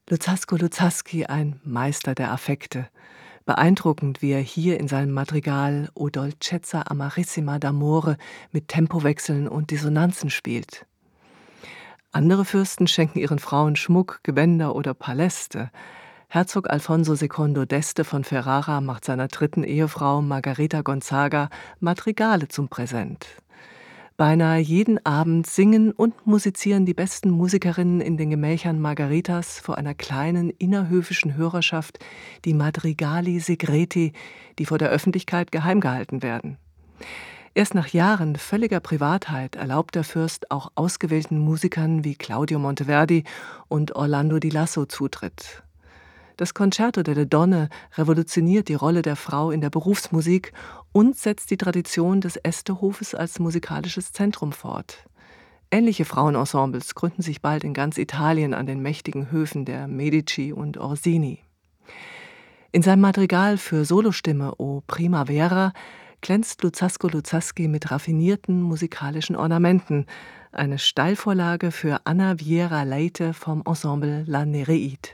Luzzasco 0.09 0.55
Luzzaschi, 0.55 1.27
ein 1.27 1.59
Meister 1.64 2.14
der 2.14 2.31
Affekte. 2.31 2.87
Beeindruckend, 3.45 4.23
wie 4.23 4.31
er 4.31 4.40
hier 4.40 4.79
in 4.79 4.87
seinem 4.87 5.11
Madrigal 5.11 5.88
O 5.95 6.11
dolcezza 6.11 6.83
amarissima 6.83 7.57
d'amore 7.57 8.16
mit 8.53 8.69
Tempowechseln 8.69 9.49
und 9.49 9.73
Dissonanzen 9.73 10.31
spielt. 10.31 10.87
Andere 12.12 12.45
Fürsten 12.45 12.87
schenken 12.87 13.19
ihren 13.19 13.40
Frauen 13.40 13.75
Schmuck, 13.75 14.21
Gewänder 14.23 14.77
oder 14.77 14.95
Paläste. 14.95 15.73
Herzog 16.29 16.71
Alfonso 16.71 17.14
II 17.14 17.64
d'Este 17.64 18.05
von 18.05 18.23
Ferrara 18.23 18.81
macht 18.81 19.05
seiner 19.05 19.27
dritten 19.27 19.64
Ehefrau 19.64 20.23
Margarita 20.23 20.83
Gonzaga 20.83 21.51
Madrigale 21.81 22.47
zum 22.47 22.69
Präsent. 22.69 23.27
Beinahe 24.16 24.61
jeden 24.61 25.05
Abend 25.05 25.46
singen 25.46 25.92
und 25.92 26.26
musizieren 26.26 26.87
die 26.87 26.94
besten 26.94 27.29
Musikerinnen 27.29 28.00
in 28.00 28.16
den 28.16 28.31
Gemächern 28.31 28.81
Margaritas 28.81 29.59
vor 29.59 29.76
einer 29.76 29.92
kleinen 29.92 30.48
innerhöfischen 30.48 31.37
Hörerschaft 31.37 31.98
die 32.46 32.55
Madrigali 32.55 33.40
Segreti, 33.40 34.14
die 34.59 34.64
vor 34.64 34.79
der 34.79 34.88
Öffentlichkeit 34.88 35.52
geheim 35.52 35.81
gehalten 35.81 36.22
werden. 36.22 36.57
Erst 37.52 37.74
nach 37.74 37.88
Jahren 37.88 38.37
völliger 38.37 38.81
Privatheit 38.81 39.55
erlaubt 39.57 39.94
der 39.94 40.05
Fürst 40.05 40.50
auch 40.50 40.72
ausgewählten 40.76 41.38
Musikern 41.38 42.02
wie 42.02 42.14
Claudio 42.14 42.59
Monteverdi 42.59 43.24
und 43.68 43.96
Orlando 43.96 44.38
di 44.38 44.48
Lasso 44.48 44.87
Zutritt. 44.87 45.62
Das 46.38 46.52
Concerto 46.52 47.02
delle 47.02 47.26
Donne 47.26 47.70
revolutioniert 47.96 48.68
die 48.68 48.74
Rolle 48.74 49.00
der 49.00 49.16
Frau 49.16 49.50
in 49.50 49.62
der 49.62 49.70
Berufsmusik 49.70 50.52
und 50.97 51.15
setzt 51.15 51.51
die 51.51 51.59
Tradition 51.59 52.23
des 52.23 52.39
Estehofes 52.39 53.15
als 53.15 53.39
musikalisches 53.39 54.15
Zentrum 54.15 54.51
fort. 54.51 55.05
Ähnliche 55.71 56.07
Frauenensembles 56.07 56.95
gründen 56.95 57.21
sich 57.21 57.43
bald 57.43 57.65
in 57.65 57.75
ganz 57.75 57.99
Italien 57.99 58.55
an 58.55 58.65
den 58.65 58.81
mächtigen 58.81 59.31
Höfen 59.31 59.67
der 59.67 59.89
Medici 59.89 60.55
und 60.55 60.79
Orsini. 60.79 61.41
In 62.73 62.81
seinem 62.81 63.03
Madrigal 63.03 63.59
für 63.59 63.85
Solostimme 63.85 64.55
O 64.57 64.83
Primavera 64.87 65.75
glänzt 66.23 66.63
Luzzasco 66.63 67.09
Luzzaschi 67.09 67.69
mit 67.69 67.91
raffinierten 67.91 68.63
musikalischen 68.63 69.37
Ornamenten, 69.37 70.07
eine 70.51 70.79
Steilvorlage 70.79 71.73
für 71.73 72.01
Anna 72.05 72.41
Viera 72.41 72.85
Leite 72.85 73.35
vom 73.35 73.63
Ensemble 73.67 74.25
La 74.27 74.47
Nereide. 74.47 75.11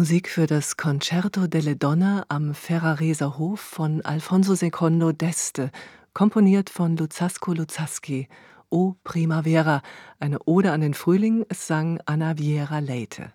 Musik 0.00 0.30
für 0.30 0.46
das 0.46 0.78
Concerto 0.78 1.46
delle 1.46 1.76
Donne 1.76 2.24
am 2.28 2.54
Ferrareser 2.54 3.36
Hof 3.36 3.60
von 3.60 4.00
Alfonso 4.00 4.54
Secondo 4.54 5.08
d'Este, 5.10 5.70
komponiert 6.14 6.70
von 6.70 6.96
Luzzasco 6.96 7.52
Luzzaschi. 7.52 8.26
O 8.70 8.94
Primavera, 9.04 9.82
eine 10.18 10.38
Ode 10.46 10.72
an 10.72 10.80
den 10.80 10.94
Frühling, 10.94 11.44
es 11.50 11.66
sang 11.66 12.00
Anna 12.06 12.38
Vieira 12.38 12.78
Leite. 12.78 13.34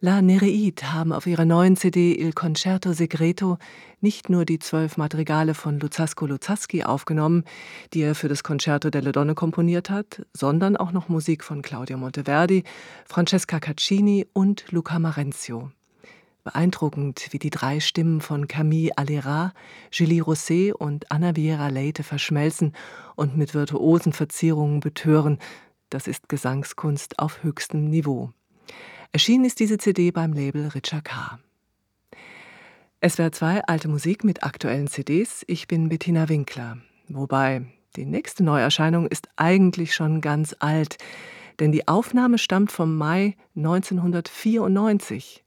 La 0.00 0.22
Nereid 0.22 0.92
haben 0.92 1.12
auf 1.12 1.26
ihrer 1.26 1.44
neuen 1.44 1.76
CD 1.76 2.14
Il 2.16 2.32
Concerto 2.32 2.92
Segreto 2.92 3.58
nicht 4.00 4.30
nur 4.30 4.44
die 4.44 4.60
zwölf 4.60 4.96
Madrigale 4.96 5.54
von 5.54 5.80
Luzzasco 5.80 6.24
Luzzaschi 6.24 6.84
aufgenommen, 6.84 7.42
die 7.92 8.02
er 8.02 8.14
für 8.14 8.28
das 8.28 8.44
Concerto 8.44 8.90
delle 8.90 9.10
Donne 9.10 9.34
komponiert 9.34 9.90
hat, 9.90 10.24
sondern 10.32 10.76
auch 10.76 10.92
noch 10.92 11.08
Musik 11.08 11.42
von 11.42 11.62
Claudio 11.62 11.98
Monteverdi, 11.98 12.62
Francesca 13.06 13.58
Caccini 13.58 14.28
und 14.32 14.70
Luca 14.70 15.00
Marenzio. 15.00 15.72
Beeindruckend, 16.44 17.26
wie 17.32 17.40
die 17.40 17.50
drei 17.50 17.80
Stimmen 17.80 18.20
von 18.20 18.46
Camille 18.46 18.92
Alera, 18.94 19.52
Julie 19.90 20.22
Rosset 20.22 20.74
und 20.74 21.10
Anna 21.10 21.34
Vieira 21.34 21.70
Leite 21.70 22.04
verschmelzen 22.04 22.72
und 23.16 23.36
mit 23.36 23.52
virtuosen 23.52 24.12
Verzierungen 24.12 24.78
betören. 24.78 25.40
Das 25.90 26.06
ist 26.06 26.28
Gesangskunst 26.28 27.18
auf 27.18 27.42
höchstem 27.42 27.90
Niveau. 27.90 28.30
Erschienen 29.10 29.46
ist 29.46 29.58
diese 29.58 29.78
CD 29.78 30.10
beim 30.10 30.34
Label 30.34 30.68
Richard 30.68 31.04
K. 31.06 31.38
SWR 33.02 33.32
2 33.32 33.64
Alte 33.64 33.88
Musik 33.88 34.22
mit 34.22 34.42
aktuellen 34.42 34.86
CDs. 34.86 35.44
Ich 35.46 35.66
bin 35.66 35.88
Bettina 35.88 36.28
Winkler. 36.28 36.76
Wobei, 37.08 37.64
die 37.96 38.04
nächste 38.04 38.44
Neuerscheinung 38.44 39.06
ist 39.06 39.28
eigentlich 39.36 39.94
schon 39.94 40.20
ganz 40.20 40.54
alt, 40.58 40.98
denn 41.58 41.72
die 41.72 41.88
Aufnahme 41.88 42.36
stammt 42.36 42.70
vom 42.70 42.98
Mai 42.98 43.34
1994. 43.56 45.42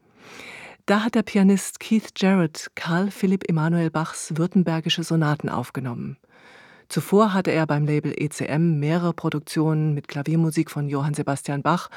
Da 0.88 1.04
hat 1.04 1.14
der 1.14 1.24
Pianist 1.24 1.80
Keith 1.80 2.14
Jarrett 2.18 2.72
Karl 2.74 3.12
Philipp 3.12 3.48
Emanuel 3.48 3.92
Bachs 3.92 4.34
württembergische 4.38 5.04
Sonaten 5.04 5.50
aufgenommen. 5.50 6.18
Zuvor 6.90 7.34
hatte 7.34 7.52
er 7.52 7.68
beim 7.68 7.86
Label 7.86 8.12
ECM 8.18 8.80
mehrere 8.80 9.14
Produktionen 9.14 9.94
mit 9.94 10.08
Klaviermusik 10.08 10.72
von 10.72 10.90
Johann 10.90 11.14
Sebastian 11.14 11.62
Bach 11.62 11.90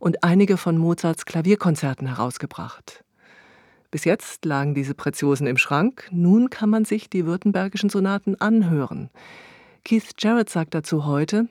und 0.00 0.24
einige 0.24 0.56
von 0.56 0.78
Mozarts 0.78 1.26
Klavierkonzerten 1.26 2.06
herausgebracht. 2.06 3.04
Bis 3.90 4.04
jetzt 4.04 4.44
lagen 4.44 4.74
diese 4.74 4.94
Preziosen 4.94 5.46
im 5.46 5.56
Schrank, 5.56 6.08
nun 6.10 6.50
kann 6.50 6.68
man 6.68 6.84
sich 6.84 7.08
die 7.08 7.24
württembergischen 7.24 7.88
Sonaten 7.88 8.34
anhören. 8.36 9.08
Keith 9.84 10.12
Jarrett 10.18 10.50
sagt 10.50 10.74
dazu 10.74 11.06
heute, 11.06 11.48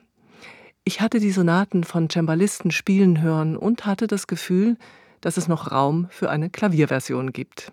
ich 0.84 1.00
hatte 1.00 1.18
die 1.18 1.32
Sonaten 1.32 1.84
von 1.84 2.08
Cembalisten 2.08 2.70
spielen 2.70 3.20
hören 3.20 3.56
und 3.56 3.86
hatte 3.86 4.06
das 4.06 4.26
Gefühl, 4.26 4.76
dass 5.20 5.36
es 5.36 5.48
noch 5.48 5.72
Raum 5.72 6.06
für 6.10 6.30
eine 6.30 6.48
Klavierversion 6.48 7.32
gibt. 7.32 7.72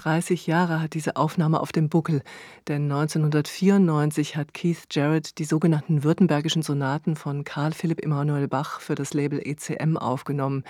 30 0.00 0.46
Jahre 0.46 0.80
hat 0.80 0.94
diese 0.94 1.16
Aufnahme 1.16 1.60
auf 1.60 1.72
dem 1.72 1.90
Buckel, 1.90 2.22
denn 2.68 2.84
1994 2.84 4.34
hat 4.34 4.54
Keith 4.54 4.86
Jarrett 4.90 5.38
die 5.38 5.44
sogenannten 5.44 6.04
württembergischen 6.04 6.62
Sonaten 6.62 7.16
von 7.16 7.44
Karl 7.44 7.72
Philipp 7.72 8.02
Emanuel 8.02 8.48
Bach 8.48 8.80
für 8.80 8.94
das 8.94 9.12
Label 9.12 9.40
ECM 9.44 9.98
aufgenommen. 9.98 10.64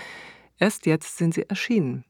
Erst 0.59 0.85
jetzt 0.87 1.17
sind 1.17 1.35
sie 1.35 1.49
erschienen. 1.49 2.05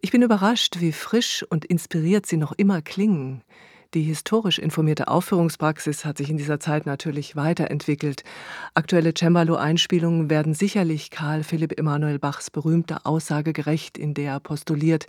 Ich 0.00 0.12
bin 0.12 0.22
überrascht, 0.22 0.80
wie 0.80 0.92
frisch 0.92 1.44
und 1.50 1.66
inspiriert 1.66 2.24
sie 2.24 2.38
noch 2.38 2.52
immer 2.52 2.80
klingen. 2.80 3.42
Die 3.92 4.02
historisch 4.02 4.58
informierte 4.58 5.08
Aufführungspraxis 5.08 6.06
hat 6.06 6.18
sich 6.18 6.30
in 6.30 6.38
dieser 6.38 6.58
Zeit 6.58 6.86
natürlich 6.86 7.36
weiterentwickelt. 7.36 8.24
Aktuelle 8.72 9.12
Cembalo-Einspielungen 9.12 10.30
werden 10.30 10.54
sicherlich 10.54 11.10
Karl 11.10 11.44
Philipp 11.44 11.78
Emanuel 11.78 12.18
Bachs 12.18 12.50
berühmter 12.50 13.06
Aussage 13.06 13.52
gerecht, 13.52 13.98
in 13.98 14.14
der 14.14 14.32
er 14.32 14.40
postuliert, 14.40 15.06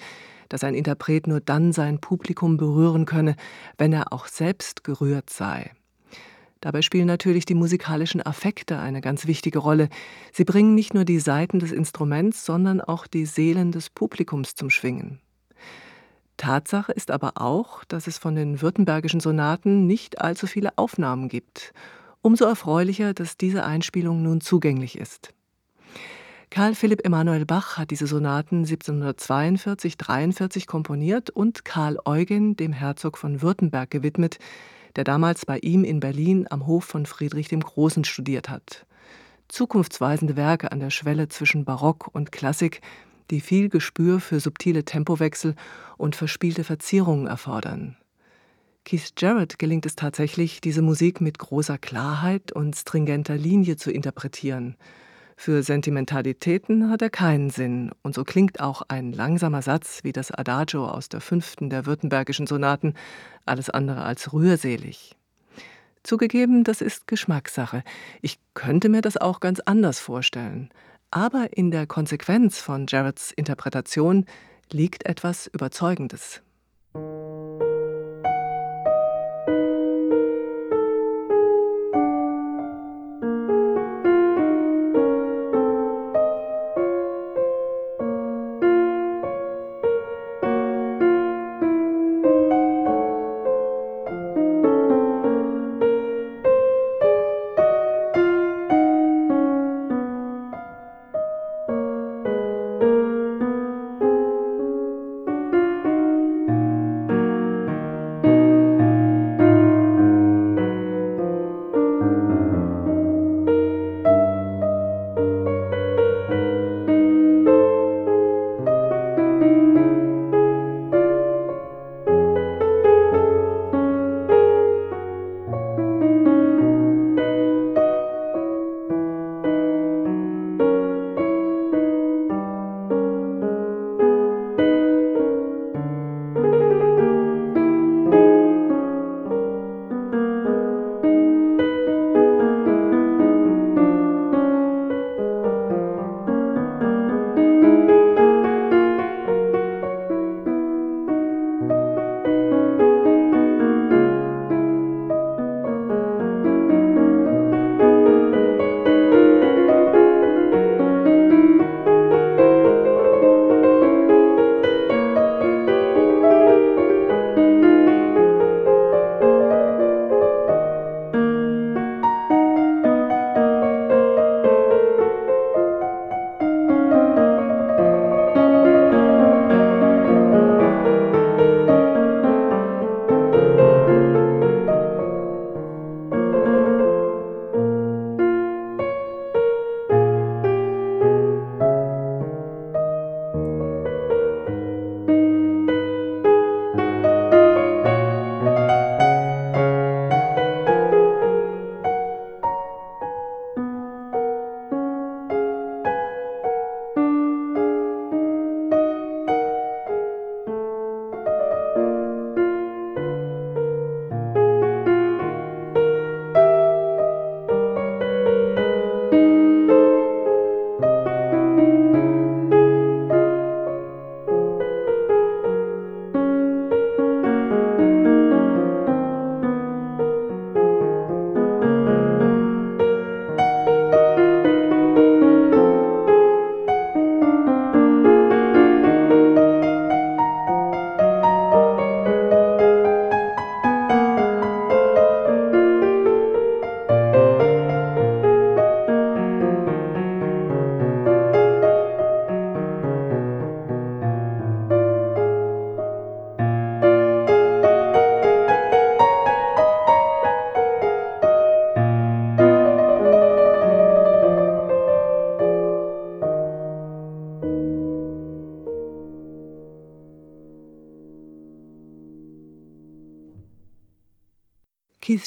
dass 0.49 0.63
ein 0.63 0.75
Interpret 0.75 1.27
nur 1.27 1.39
dann 1.39 1.73
sein 1.73 1.99
Publikum 1.99 2.57
berühren 2.57 3.05
könne, 3.05 3.35
wenn 3.77 3.93
er 3.93 4.13
auch 4.13 4.27
selbst 4.27 4.83
gerührt 4.83 5.29
sei. 5.29 5.71
Dabei 6.61 6.81
spielen 6.81 7.05
natürlich 7.05 7.45
die 7.45 7.53
musikalischen 7.53 8.25
Affekte 8.25 8.79
eine 8.79 9.01
ganz 9.01 9.27
wichtige 9.27 9.59
Rolle. 9.59 9.87
Sie 10.33 10.45
bringen 10.45 10.73
nicht 10.73 10.93
nur 10.95 11.05
die 11.05 11.19
Saiten 11.19 11.59
des 11.59 11.71
Instruments, 11.71 12.43
sondern 12.43 12.81
auch 12.81 13.05
die 13.05 13.25
Seelen 13.25 13.71
des 13.71 13.89
Publikums 13.91 14.55
zum 14.55 14.71
Schwingen. 14.71 15.19
Tatsache 16.37 16.91
ist 16.91 17.11
aber 17.11 17.33
auch, 17.35 17.83
dass 17.83 18.07
es 18.07 18.17
von 18.17 18.35
den 18.35 18.61
württembergischen 18.61 19.19
Sonaten 19.19 19.85
nicht 19.85 20.21
allzu 20.21 20.47
viele 20.47 20.77
Aufnahmen 20.77 21.29
gibt. 21.29 21.71
Umso 22.21 22.45
erfreulicher, 22.45 23.13
dass 23.13 23.37
diese 23.37 23.63
Einspielung 23.63 24.23
nun 24.23 24.41
zugänglich 24.41 24.97
ist. 24.97 25.33
Karl 26.49 26.75
Philipp 26.75 27.05
Emanuel 27.05 27.45
Bach 27.45 27.77
hat 27.77 27.91
diese 27.91 28.07
Sonaten 28.07 28.65
1742-43 28.65 30.67
komponiert 30.67 31.29
und 31.29 31.65
Karl 31.65 31.97
Eugen, 32.05 32.55
dem 32.55 32.71
Herzog 32.71 33.17
von 33.17 33.41
Württemberg, 33.41 33.91
gewidmet, 33.91 34.39
der 34.95 35.03
damals 35.03 35.45
bei 35.45 35.57
ihm 35.59 35.83
in 35.83 35.99
Berlin 35.99 36.47
am 36.49 36.67
Hof 36.67 36.85
von 36.85 37.05
Friedrich 37.05 37.49
dem 37.49 37.61
Großen 37.61 38.05
studiert 38.05 38.49
hat. 38.49 38.85
Zukunftsweisende 39.47 40.35
Werke 40.35 40.71
an 40.71 40.79
der 40.79 40.89
Schwelle 40.89 41.29
zwischen 41.29 41.65
Barock 41.65 42.09
und 42.13 42.31
Klassik, 42.31 42.81
die 43.31 43.41
viel 43.41 43.69
Gespür 43.69 44.19
für 44.19 44.39
subtile 44.39 44.85
Tempowechsel 44.85 45.55
und 45.97 46.15
verspielte 46.15 46.63
Verzierungen 46.63 47.27
erfordern. 47.27 47.97
Keith 48.85 49.13
Jarrett 49.17 49.57
gelingt 49.57 49.87
es 49.87 49.95
tatsächlich, 49.95 50.61
diese 50.61 50.83
Musik 50.83 51.19
mit 51.19 51.39
großer 51.39 51.79
Klarheit 51.79 52.51
und 52.51 52.75
stringenter 52.75 53.35
Linie 53.35 53.77
zu 53.77 53.91
interpretieren. 53.91 54.75
Für 55.37 55.63
Sentimentalitäten 55.63 56.89
hat 56.89 57.01
er 57.01 57.09
keinen 57.09 57.49
Sinn, 57.49 57.91
und 58.01 58.15
so 58.15 58.23
klingt 58.23 58.61
auch 58.61 58.83
ein 58.87 59.11
langsamer 59.11 59.61
Satz 59.61 59.99
wie 60.03 60.13
das 60.13 60.31
Adagio 60.31 60.87
aus 60.87 61.09
der 61.09 61.21
fünften 61.21 61.69
der 61.69 61.85
württembergischen 61.85 62.47
Sonaten 62.47 62.93
alles 63.45 63.69
andere 63.69 64.03
als 64.03 64.33
rührselig. 64.33 65.15
Zugegeben, 66.03 66.63
das 66.63 66.81
ist 66.81 67.07
Geschmackssache. 67.07 67.83
Ich 68.21 68.39
könnte 68.53 68.89
mir 68.89 69.01
das 69.01 69.17
auch 69.17 69.39
ganz 69.39 69.59
anders 69.59 69.99
vorstellen. 69.99 70.69
Aber 71.11 71.49
in 71.51 71.71
der 71.71 71.87
Konsequenz 71.87 72.59
von 72.59 72.85
Jarretts 72.87 73.31
Interpretation 73.31 74.25
liegt 74.71 75.05
etwas 75.05 75.47
Überzeugendes. 75.47 76.41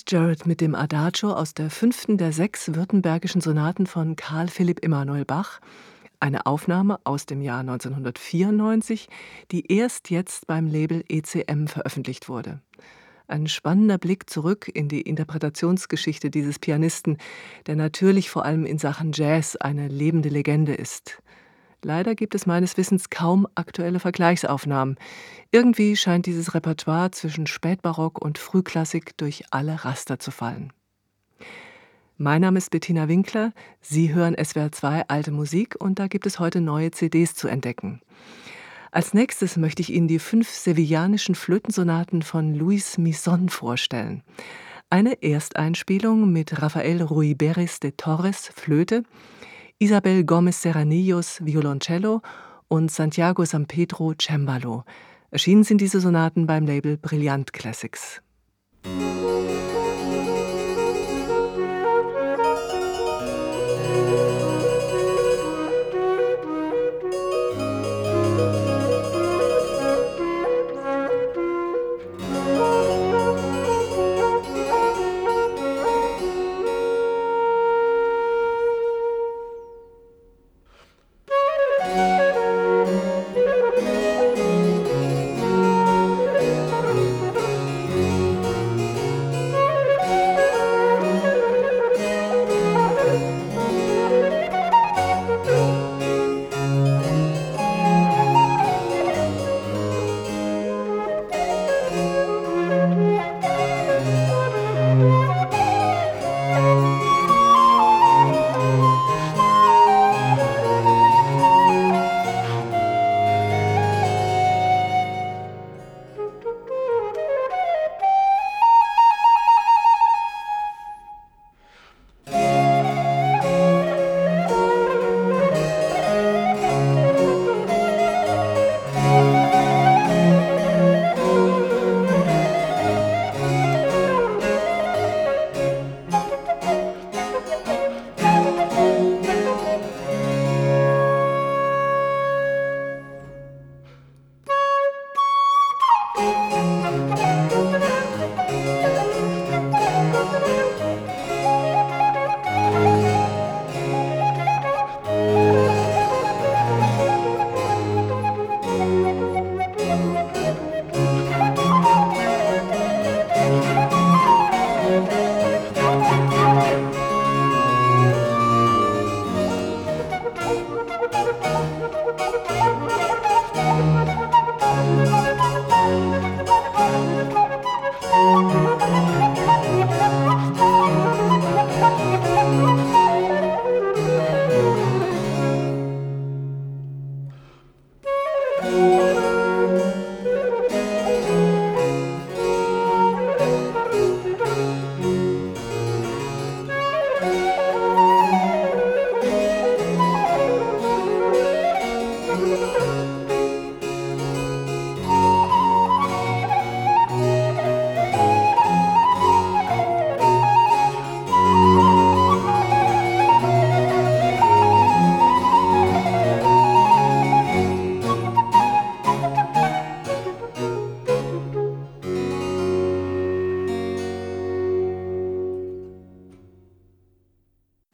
Jarrett 0.06 0.46
mit 0.46 0.60
dem 0.60 0.74
Adagio 0.74 1.32
aus 1.32 1.54
der 1.54 1.70
fünften 1.70 2.18
der 2.18 2.32
sechs 2.32 2.74
württembergischen 2.74 3.40
Sonaten 3.40 3.86
von 3.86 4.16
Karl 4.16 4.48
Philipp 4.48 4.84
Emanuel 4.84 5.24
Bach, 5.24 5.60
eine 6.20 6.46
Aufnahme 6.46 6.98
aus 7.04 7.26
dem 7.26 7.42
Jahr 7.42 7.60
1994, 7.60 9.08
die 9.50 9.72
erst 9.72 10.10
jetzt 10.10 10.46
beim 10.46 10.66
Label 10.66 11.04
ECM 11.08 11.66
veröffentlicht 11.66 12.28
wurde. 12.28 12.60
Ein 13.26 13.46
spannender 13.46 13.98
Blick 13.98 14.30
zurück 14.30 14.70
in 14.72 14.88
die 14.88 15.02
Interpretationsgeschichte 15.02 16.30
dieses 16.30 16.58
Pianisten, 16.58 17.18
der 17.66 17.76
natürlich 17.76 18.30
vor 18.30 18.44
allem 18.44 18.64
in 18.64 18.78
Sachen 18.78 19.12
Jazz 19.12 19.56
eine 19.56 19.88
lebende 19.88 20.28
Legende 20.28 20.74
ist. 20.74 21.22
Leider 21.82 22.14
gibt 22.14 22.34
es 22.34 22.44
meines 22.44 22.76
Wissens 22.76 23.08
kaum 23.08 23.46
aktuelle 23.54 24.00
Vergleichsaufnahmen. 24.00 24.96
Irgendwie 25.52 25.96
scheint 25.96 26.26
dieses 26.26 26.54
Repertoire 26.54 27.12
zwischen 27.12 27.46
Spätbarock 27.46 28.20
und 28.20 28.38
Frühklassik 28.38 29.16
durch 29.16 29.44
alle 29.50 29.84
Raster 29.84 30.18
zu 30.18 30.30
fallen. 30.30 30.72
Mein 32.16 32.40
Name 32.40 32.58
ist 32.58 32.70
Bettina 32.70 33.06
Winkler. 33.06 33.52
Sie 33.80 34.12
hören 34.12 34.34
SWR 34.42 34.72
2 34.72 35.04
Alte 35.06 35.30
Musik 35.30 35.76
und 35.78 36.00
da 36.00 36.08
gibt 36.08 36.26
es 36.26 36.40
heute 36.40 36.60
neue 36.60 36.90
CDs 36.90 37.34
zu 37.34 37.46
entdecken. 37.46 38.00
Als 38.90 39.14
nächstes 39.14 39.56
möchte 39.56 39.82
ich 39.82 39.92
Ihnen 39.92 40.08
die 40.08 40.18
fünf 40.18 40.48
sevillanischen 40.48 41.36
Flötensonaten 41.36 42.22
von 42.22 42.54
Luis 42.54 42.98
Mison 42.98 43.50
vorstellen. 43.50 44.24
Eine 44.90 45.22
Ersteinspielung 45.22 46.32
mit 46.32 46.60
Rafael 46.60 47.02
Ruiberes 47.02 47.78
de 47.78 47.92
Torres 47.92 48.50
Flöte, 48.52 49.04
Isabel 49.80 50.24
Gomez 50.24 50.60
Serranillos 50.60 51.38
Violoncello 51.44 52.20
und 52.66 52.90
Santiago 52.90 53.44
San 53.44 53.66
Pedro 53.66 54.12
Cembalo. 54.20 54.82
Erschienen 55.30 55.62
sind 55.62 55.80
diese 55.80 56.00
Sonaten 56.00 56.48
beim 56.48 56.66
Label 56.66 56.96
Brillant 56.96 57.52
Classics. 57.52 58.20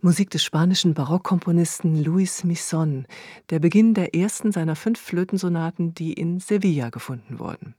Musik 0.05 0.29
des 0.29 0.45
spanischen 0.45 0.93
Barockkomponisten 0.93 2.05
Luis 2.05 2.45
Mison, 2.45 3.07
der 3.49 3.59
Beginn 3.59 3.95
der 3.95 4.15
ersten 4.15 4.53
seiner 4.53 4.77
fünf 4.77 5.01
Flötensonaten, 5.01 5.95
die 5.95 6.13
in 6.13 6.41
Sevilla 6.41 6.91
gefunden 6.91 7.39
wurden. 7.39 7.75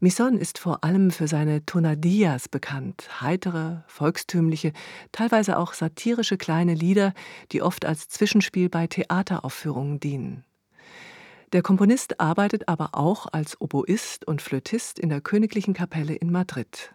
Mison 0.00 0.36
ist 0.36 0.58
vor 0.58 0.82
allem 0.82 1.12
für 1.12 1.28
seine 1.28 1.64
Tonadillas 1.64 2.48
bekannt, 2.48 3.08
heitere, 3.20 3.84
volkstümliche, 3.86 4.72
teilweise 5.12 5.58
auch 5.58 5.74
satirische 5.74 6.38
kleine 6.38 6.74
Lieder, 6.74 7.14
die 7.52 7.62
oft 7.62 7.84
als 7.84 8.08
Zwischenspiel 8.08 8.68
bei 8.68 8.88
Theateraufführungen 8.88 10.00
dienen. 10.00 10.44
Der 11.52 11.62
Komponist 11.62 12.18
arbeitet 12.18 12.66
aber 12.66 12.96
auch 12.96 13.28
als 13.32 13.60
Oboist 13.60 14.26
und 14.26 14.42
Flötist 14.42 14.98
in 14.98 15.08
der 15.08 15.20
Königlichen 15.20 15.72
Kapelle 15.72 16.16
in 16.16 16.32
Madrid. 16.32 16.92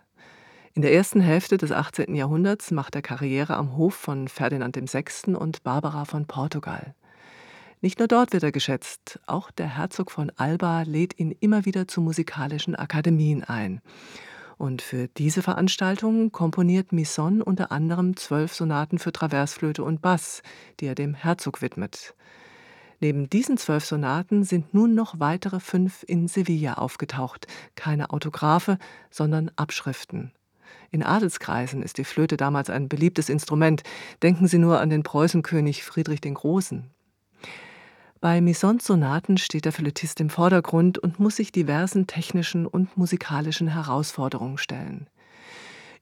In 0.76 0.82
der 0.82 0.92
ersten 0.92 1.22
Hälfte 1.22 1.58
des 1.58 1.72
18. 1.72 2.16
Jahrhunderts 2.16 2.72
macht 2.72 2.96
er 2.96 3.04
Karriere 3.04 3.58
am 3.58 3.78
Hof 3.78 3.94
von 3.94 4.28
Ferdinand 4.28 4.76
VI. 4.76 5.36
und 5.36 5.62
Barbara 5.62 6.04
von 6.06 6.26
Portugal. 6.26 6.96
Nicht 7.82 8.00
nur 8.00 8.08
dort 8.08 8.34
wird 8.34 8.42
er 8.42 8.52
geschätzt, 8.52 9.20
auch 9.28 9.52
der 9.52 9.68
Herzog 9.68 10.10
von 10.10 10.32
Alba 10.36 10.82
lädt 10.82 11.20
ihn 11.20 11.30
immer 11.40 11.66
wieder 11.66 11.88
zu 11.88 12.02
musikalischen 12.02 12.76
Akademien 12.76 13.44
ein. 13.44 13.82
Und 14.58 14.82
für 14.82 15.10
diese 15.10 15.44
Veranstaltungen 15.44 16.32
komponiert 16.32 16.92
Misson 16.92 17.44
unter 17.44 17.72
anderem 17.72 18.16
zwölf 18.16 18.56
Sonaten 18.56 18.98
für 18.98 19.12
Traversflöte 19.12 19.84
und 19.84 20.02
Bass, 20.02 20.42
die 20.80 20.88
er 20.88 20.96
dem 20.96 21.14
Herzog 21.14 21.62
widmet. 21.62 22.16
Neben 23.00 23.30
diesen 23.30 23.58
zwölf 23.58 23.86
Sonaten 23.86 24.44
sind 24.44 24.74
nun 24.74 24.96
noch 24.96 25.20
weitere 25.20 25.60
fünf 25.60 26.04
in 26.08 26.28
Sevilla 26.28 26.76
aufgetaucht, 26.76 27.46
keine 27.76 28.10
Autographe, 28.10 28.80
sondern 29.12 29.52
Abschriften. 29.56 30.32
In 30.92 31.04
Adelskreisen 31.04 31.82
ist 31.82 31.98
die 31.98 32.04
Flöte 32.04 32.38
damals 32.38 32.70
ein 32.70 32.90
beliebtes 32.90 33.30
Instrument. 33.30 33.84
Denken 34.22 34.48
Sie 34.48 34.58
nur 34.58 34.80
an 34.80 34.90
den 34.90 35.04
Preußenkönig 35.04 35.84
Friedrich 35.84 36.22
den 36.22 36.36
Großen. 36.36 36.90
Bei 38.22 38.40
Misons 38.40 38.86
Sonaten 38.86 39.38
steht 39.38 39.66
der 39.66 39.74
Flötist 39.74 40.22
im 40.22 40.30
Vordergrund 40.30 40.98
und 40.98 41.20
muss 41.20 41.36
sich 41.36 41.52
diversen 41.52 42.08
technischen 42.08 42.66
und 42.66 42.96
musikalischen 42.96 43.68
Herausforderungen 43.68 44.58
stellen. 44.58 45.08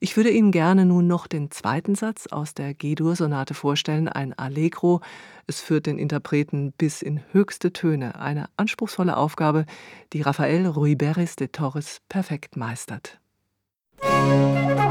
Ich 0.03 0.17
würde 0.17 0.31
Ihnen 0.31 0.51
gerne 0.51 0.85
nun 0.85 1.05
noch 1.05 1.27
den 1.27 1.51
zweiten 1.51 1.93
Satz 1.93 2.25
aus 2.25 2.55
der 2.55 2.73
G-Dur-Sonate 2.73 3.53
vorstellen, 3.53 4.09
ein 4.09 4.33
Allegro. 4.33 4.99
Es 5.45 5.61
führt 5.61 5.85
den 5.85 5.99
Interpreten 5.99 6.73
bis 6.75 7.03
in 7.03 7.21
höchste 7.31 7.71
Töne, 7.71 8.19
eine 8.19 8.49
anspruchsvolle 8.57 9.15
Aufgabe, 9.15 9.67
die 10.11 10.23
Rafael 10.23 10.65
Ruiberes 10.65 11.35
de 11.35 11.49
Torres 11.49 12.01
perfekt 12.09 12.57
meistert. 12.57 13.20
Musik 14.03 14.81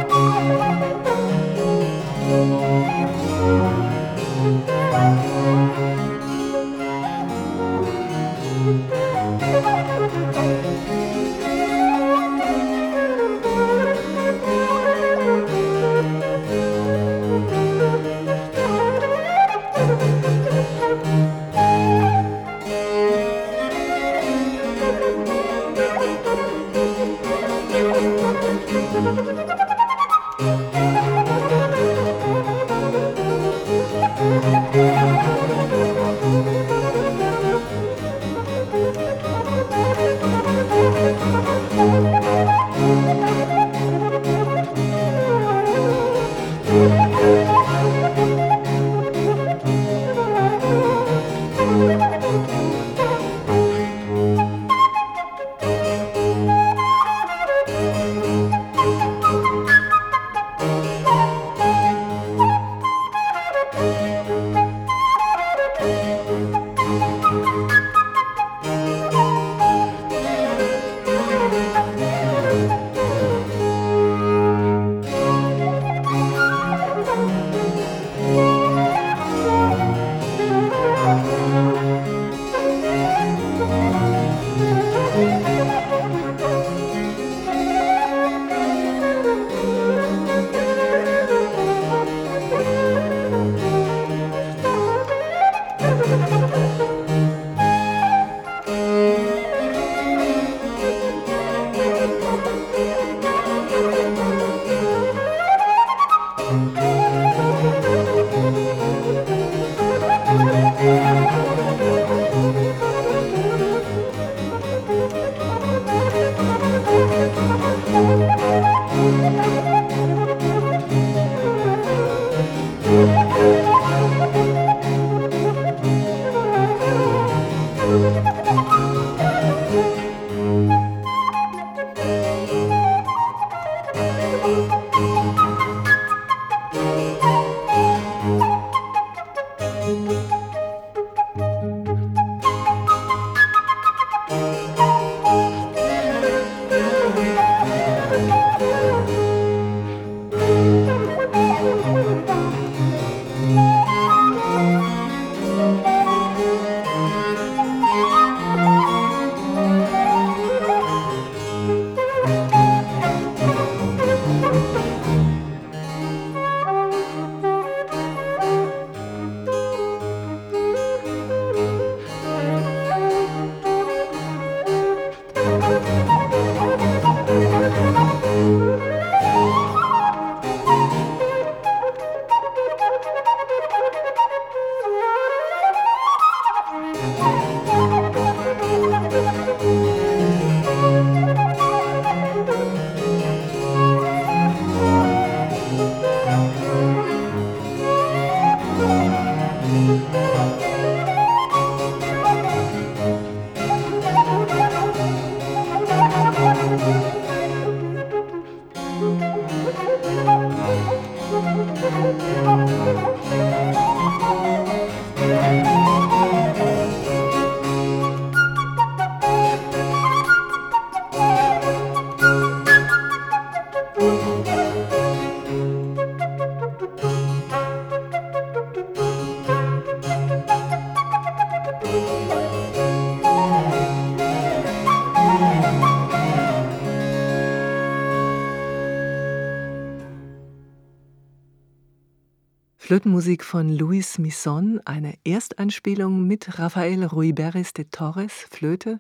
Flötenmusik 242.91 243.45
von 243.45 243.69
Luis 243.69 244.19
Misson, 244.19 244.81
eine 244.85 245.15
Ersteinspielung 245.23 246.27
mit 246.27 246.59
Rafael 246.59 247.05
Ruiberes 247.05 247.73
de 247.73 247.85
Torres, 247.89 248.33
Flöte, 248.51 248.99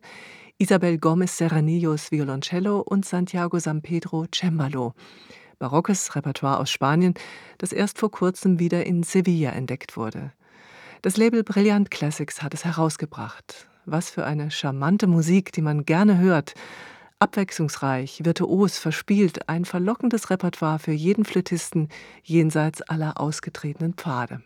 Isabel 0.58 0.96
Gomez 0.96 1.36
Serranillos, 1.36 2.12
Violoncello 2.12 2.78
und 2.82 3.04
Santiago 3.04 3.58
Sampedro, 3.58 4.26
Cembalo. 4.32 4.94
Barockes 5.58 6.14
Repertoire 6.14 6.60
aus 6.60 6.70
Spanien, 6.70 7.14
das 7.58 7.72
erst 7.72 7.98
vor 7.98 8.12
kurzem 8.12 8.60
wieder 8.60 8.86
in 8.86 9.02
Sevilla 9.02 9.50
entdeckt 9.50 9.96
wurde. 9.96 10.30
Das 11.02 11.16
Label 11.16 11.42
Brilliant 11.42 11.90
Classics 11.90 12.44
hat 12.44 12.54
es 12.54 12.64
herausgebracht. 12.64 13.66
Was 13.86 14.08
für 14.08 14.24
eine 14.24 14.52
charmante 14.52 15.08
Musik, 15.08 15.50
die 15.50 15.62
man 15.62 15.84
gerne 15.84 16.18
hört 16.18 16.54
Abwechslungsreich, 17.20 18.24
virtuos, 18.24 18.78
verspielt, 18.78 19.46
ein 19.46 19.66
verlockendes 19.66 20.30
Repertoire 20.30 20.78
für 20.78 20.92
jeden 20.92 21.26
Flötisten 21.26 21.90
jenseits 22.22 22.80
aller 22.80 23.20
ausgetretenen 23.20 23.92
Pfade. 23.92 24.42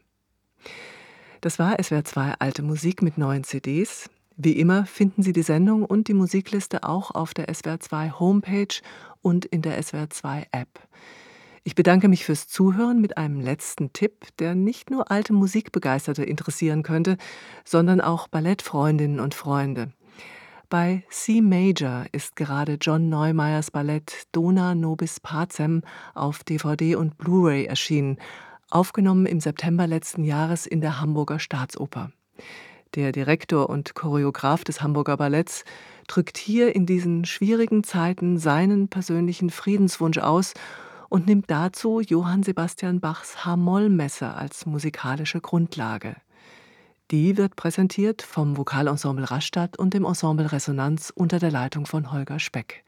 Das 1.41 1.61
war 1.61 1.81
SWR 1.81 2.05
2 2.05 2.35
Alte 2.41 2.63
Musik 2.63 3.01
mit 3.01 3.17
neuen 3.17 3.45
CDs. 3.45 4.11
Wie 4.37 4.59
immer 4.59 4.87
finden 4.87 5.23
Sie 5.23 5.33
die 5.33 5.43
Sendung 5.43 5.85
und 5.85 6.09
die 6.09 6.15
Musikliste 6.15 6.83
auch 6.83 7.13
auf 7.13 7.33
der 7.33 7.55
SWR 7.55 7.79
2 7.79 8.11
Homepage 8.19 8.81
und 9.23 9.45
in 9.45 9.63
der 9.63 9.81
SWR 9.81 10.11
2 10.11 10.49
App. 10.51 10.81
Ich 11.63 11.77
bedanke 11.77 12.09
mich 12.09 12.25
fürs 12.25 12.49
Zuhören 12.49 13.01
mit 13.01 13.17
einem 13.17 13.41
letzten 13.41 13.93
Tipp, 13.93 14.27
der 14.41 14.57
nicht 14.57 14.91
nur 14.91 15.13
alte 15.13 15.33
Musikbegeisterte 15.33 16.25
interessieren 16.25 16.83
könnte, 16.83 17.19
sondern 17.65 18.01
auch 18.01 18.27
Ballettfreundinnen 18.27 19.21
und 19.21 19.35
Freunde. 19.35 19.93
Bei 20.75 21.05
C 21.09 21.41
Major 21.41 22.05
ist 22.11 22.35
gerade 22.35 22.79
John 22.81 23.09
Neumeyers 23.09 23.71
Ballett 23.71 24.27
Dona 24.33 24.75
Nobis 24.75 25.21
Pacem 25.21 25.83
auf 26.17 26.43
DVD 26.43 26.97
und 26.97 27.17
Blu-ray 27.17 27.67
erschienen, 27.67 28.19
aufgenommen 28.71 29.27
im 29.27 29.39
September 29.39 29.87
letzten 29.87 30.25
Jahres 30.25 30.67
in 30.67 30.81
der 30.81 31.01
Hamburger 31.01 31.39
Staatsoper. 31.39 32.11
Der 32.97 33.13
Direktor 33.13 33.71
und 33.71 33.95
Choreograf 33.95 34.65
des 34.65 34.83
Hamburger 34.83 35.17
Balletts 35.17 35.65
drückt 36.09 36.39
hier 36.39 36.75
in 36.75 36.87
diesen 36.87 37.25
schwierigen 37.25 37.85
Zeiten 37.85 38.37
seinen 38.37 38.89
persönlichen 38.89 39.51
Friedenswunsch 39.51 40.19
aus 40.19 40.55
und 41.09 41.29
nimmt 41.29 41.53
dazu 41.53 42.01
Johann 42.01 42.43
Sebastian 42.43 42.99
Bachs 42.99 43.45
H-Moll-Messe 43.45 44.35
als 44.35 44.67
musikalische 44.67 45.41
Grundlage. 45.41 46.17
Die 47.11 47.37
wird 47.37 47.55
präsentiert 47.55 48.23
vom 48.23 48.57
Vokalensemble 48.57 49.31
Rastatt 49.31 49.79
und 49.79 49.93
dem 49.93 50.05
Ensemble 50.07 50.51
Resonanz 50.51 51.13
unter 51.15 51.39
der 51.39 51.51
Leitung 51.51 51.85
von 51.85 52.11
Holger 52.13 52.39
Speck. 52.39 52.83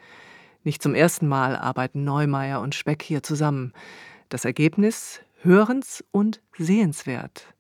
Nicht 0.64 0.82
zum 0.82 0.94
ersten 0.94 1.28
Mal 1.28 1.54
arbeiten 1.54 2.02
Neumeier 2.02 2.62
und 2.62 2.74
Speck 2.74 3.02
hier 3.02 3.22
zusammen. 3.22 3.72
Das 4.30 4.44
Ergebnis 4.44 5.20
hörens- 5.42 6.02
und 6.12 6.40
sehenswert. 6.56 7.54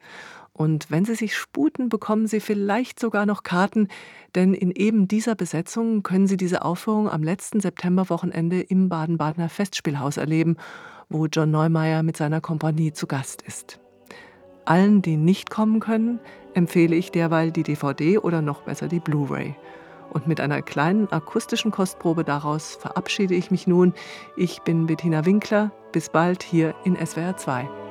Und 0.54 0.90
wenn 0.90 1.04
Sie 1.04 1.14
sich 1.14 1.36
sputen, 1.36 1.90
bekommen 1.90 2.26
Sie 2.26 2.40
vielleicht 2.40 2.98
sogar 2.98 3.26
noch 3.26 3.42
Karten, 3.42 3.88
denn 4.34 4.54
in 4.54 4.70
eben 4.70 5.06
dieser 5.06 5.34
Besetzung 5.34 6.02
können 6.02 6.26
Sie 6.26 6.38
diese 6.38 6.64
Aufführung 6.64 7.10
am 7.10 7.22
letzten 7.22 7.60
Septemberwochenende 7.60 8.62
im 8.62 8.88
Baden-Badener 8.88 9.50
Festspielhaus 9.50 10.16
erleben, 10.16 10.56
wo 11.10 11.26
John 11.26 11.50
Neumeier 11.50 12.02
mit 12.02 12.16
seiner 12.16 12.40
Kompanie 12.40 12.94
zu 12.94 13.06
Gast 13.06 13.42
ist. 13.42 13.78
Allen, 14.64 15.02
die 15.02 15.18
nicht 15.18 15.50
kommen 15.50 15.78
können, 15.78 16.18
empfehle 16.56 16.96
ich 16.96 17.12
derweil 17.12 17.52
die 17.52 17.62
DVD 17.62 18.18
oder 18.18 18.42
noch 18.42 18.62
besser 18.62 18.88
die 18.88 19.00
Blu-ray. 19.00 19.54
Und 20.10 20.26
mit 20.26 20.40
einer 20.40 20.62
kleinen 20.62 21.12
akustischen 21.12 21.70
Kostprobe 21.70 22.24
daraus 22.24 22.76
verabschiede 22.76 23.34
ich 23.34 23.50
mich 23.50 23.66
nun. 23.66 23.92
Ich 24.36 24.62
bin 24.62 24.86
Bettina 24.86 25.26
Winkler. 25.26 25.72
Bis 25.92 26.08
bald 26.08 26.42
hier 26.42 26.74
in 26.84 26.96
SWR 26.96 27.36
2. 27.36 27.85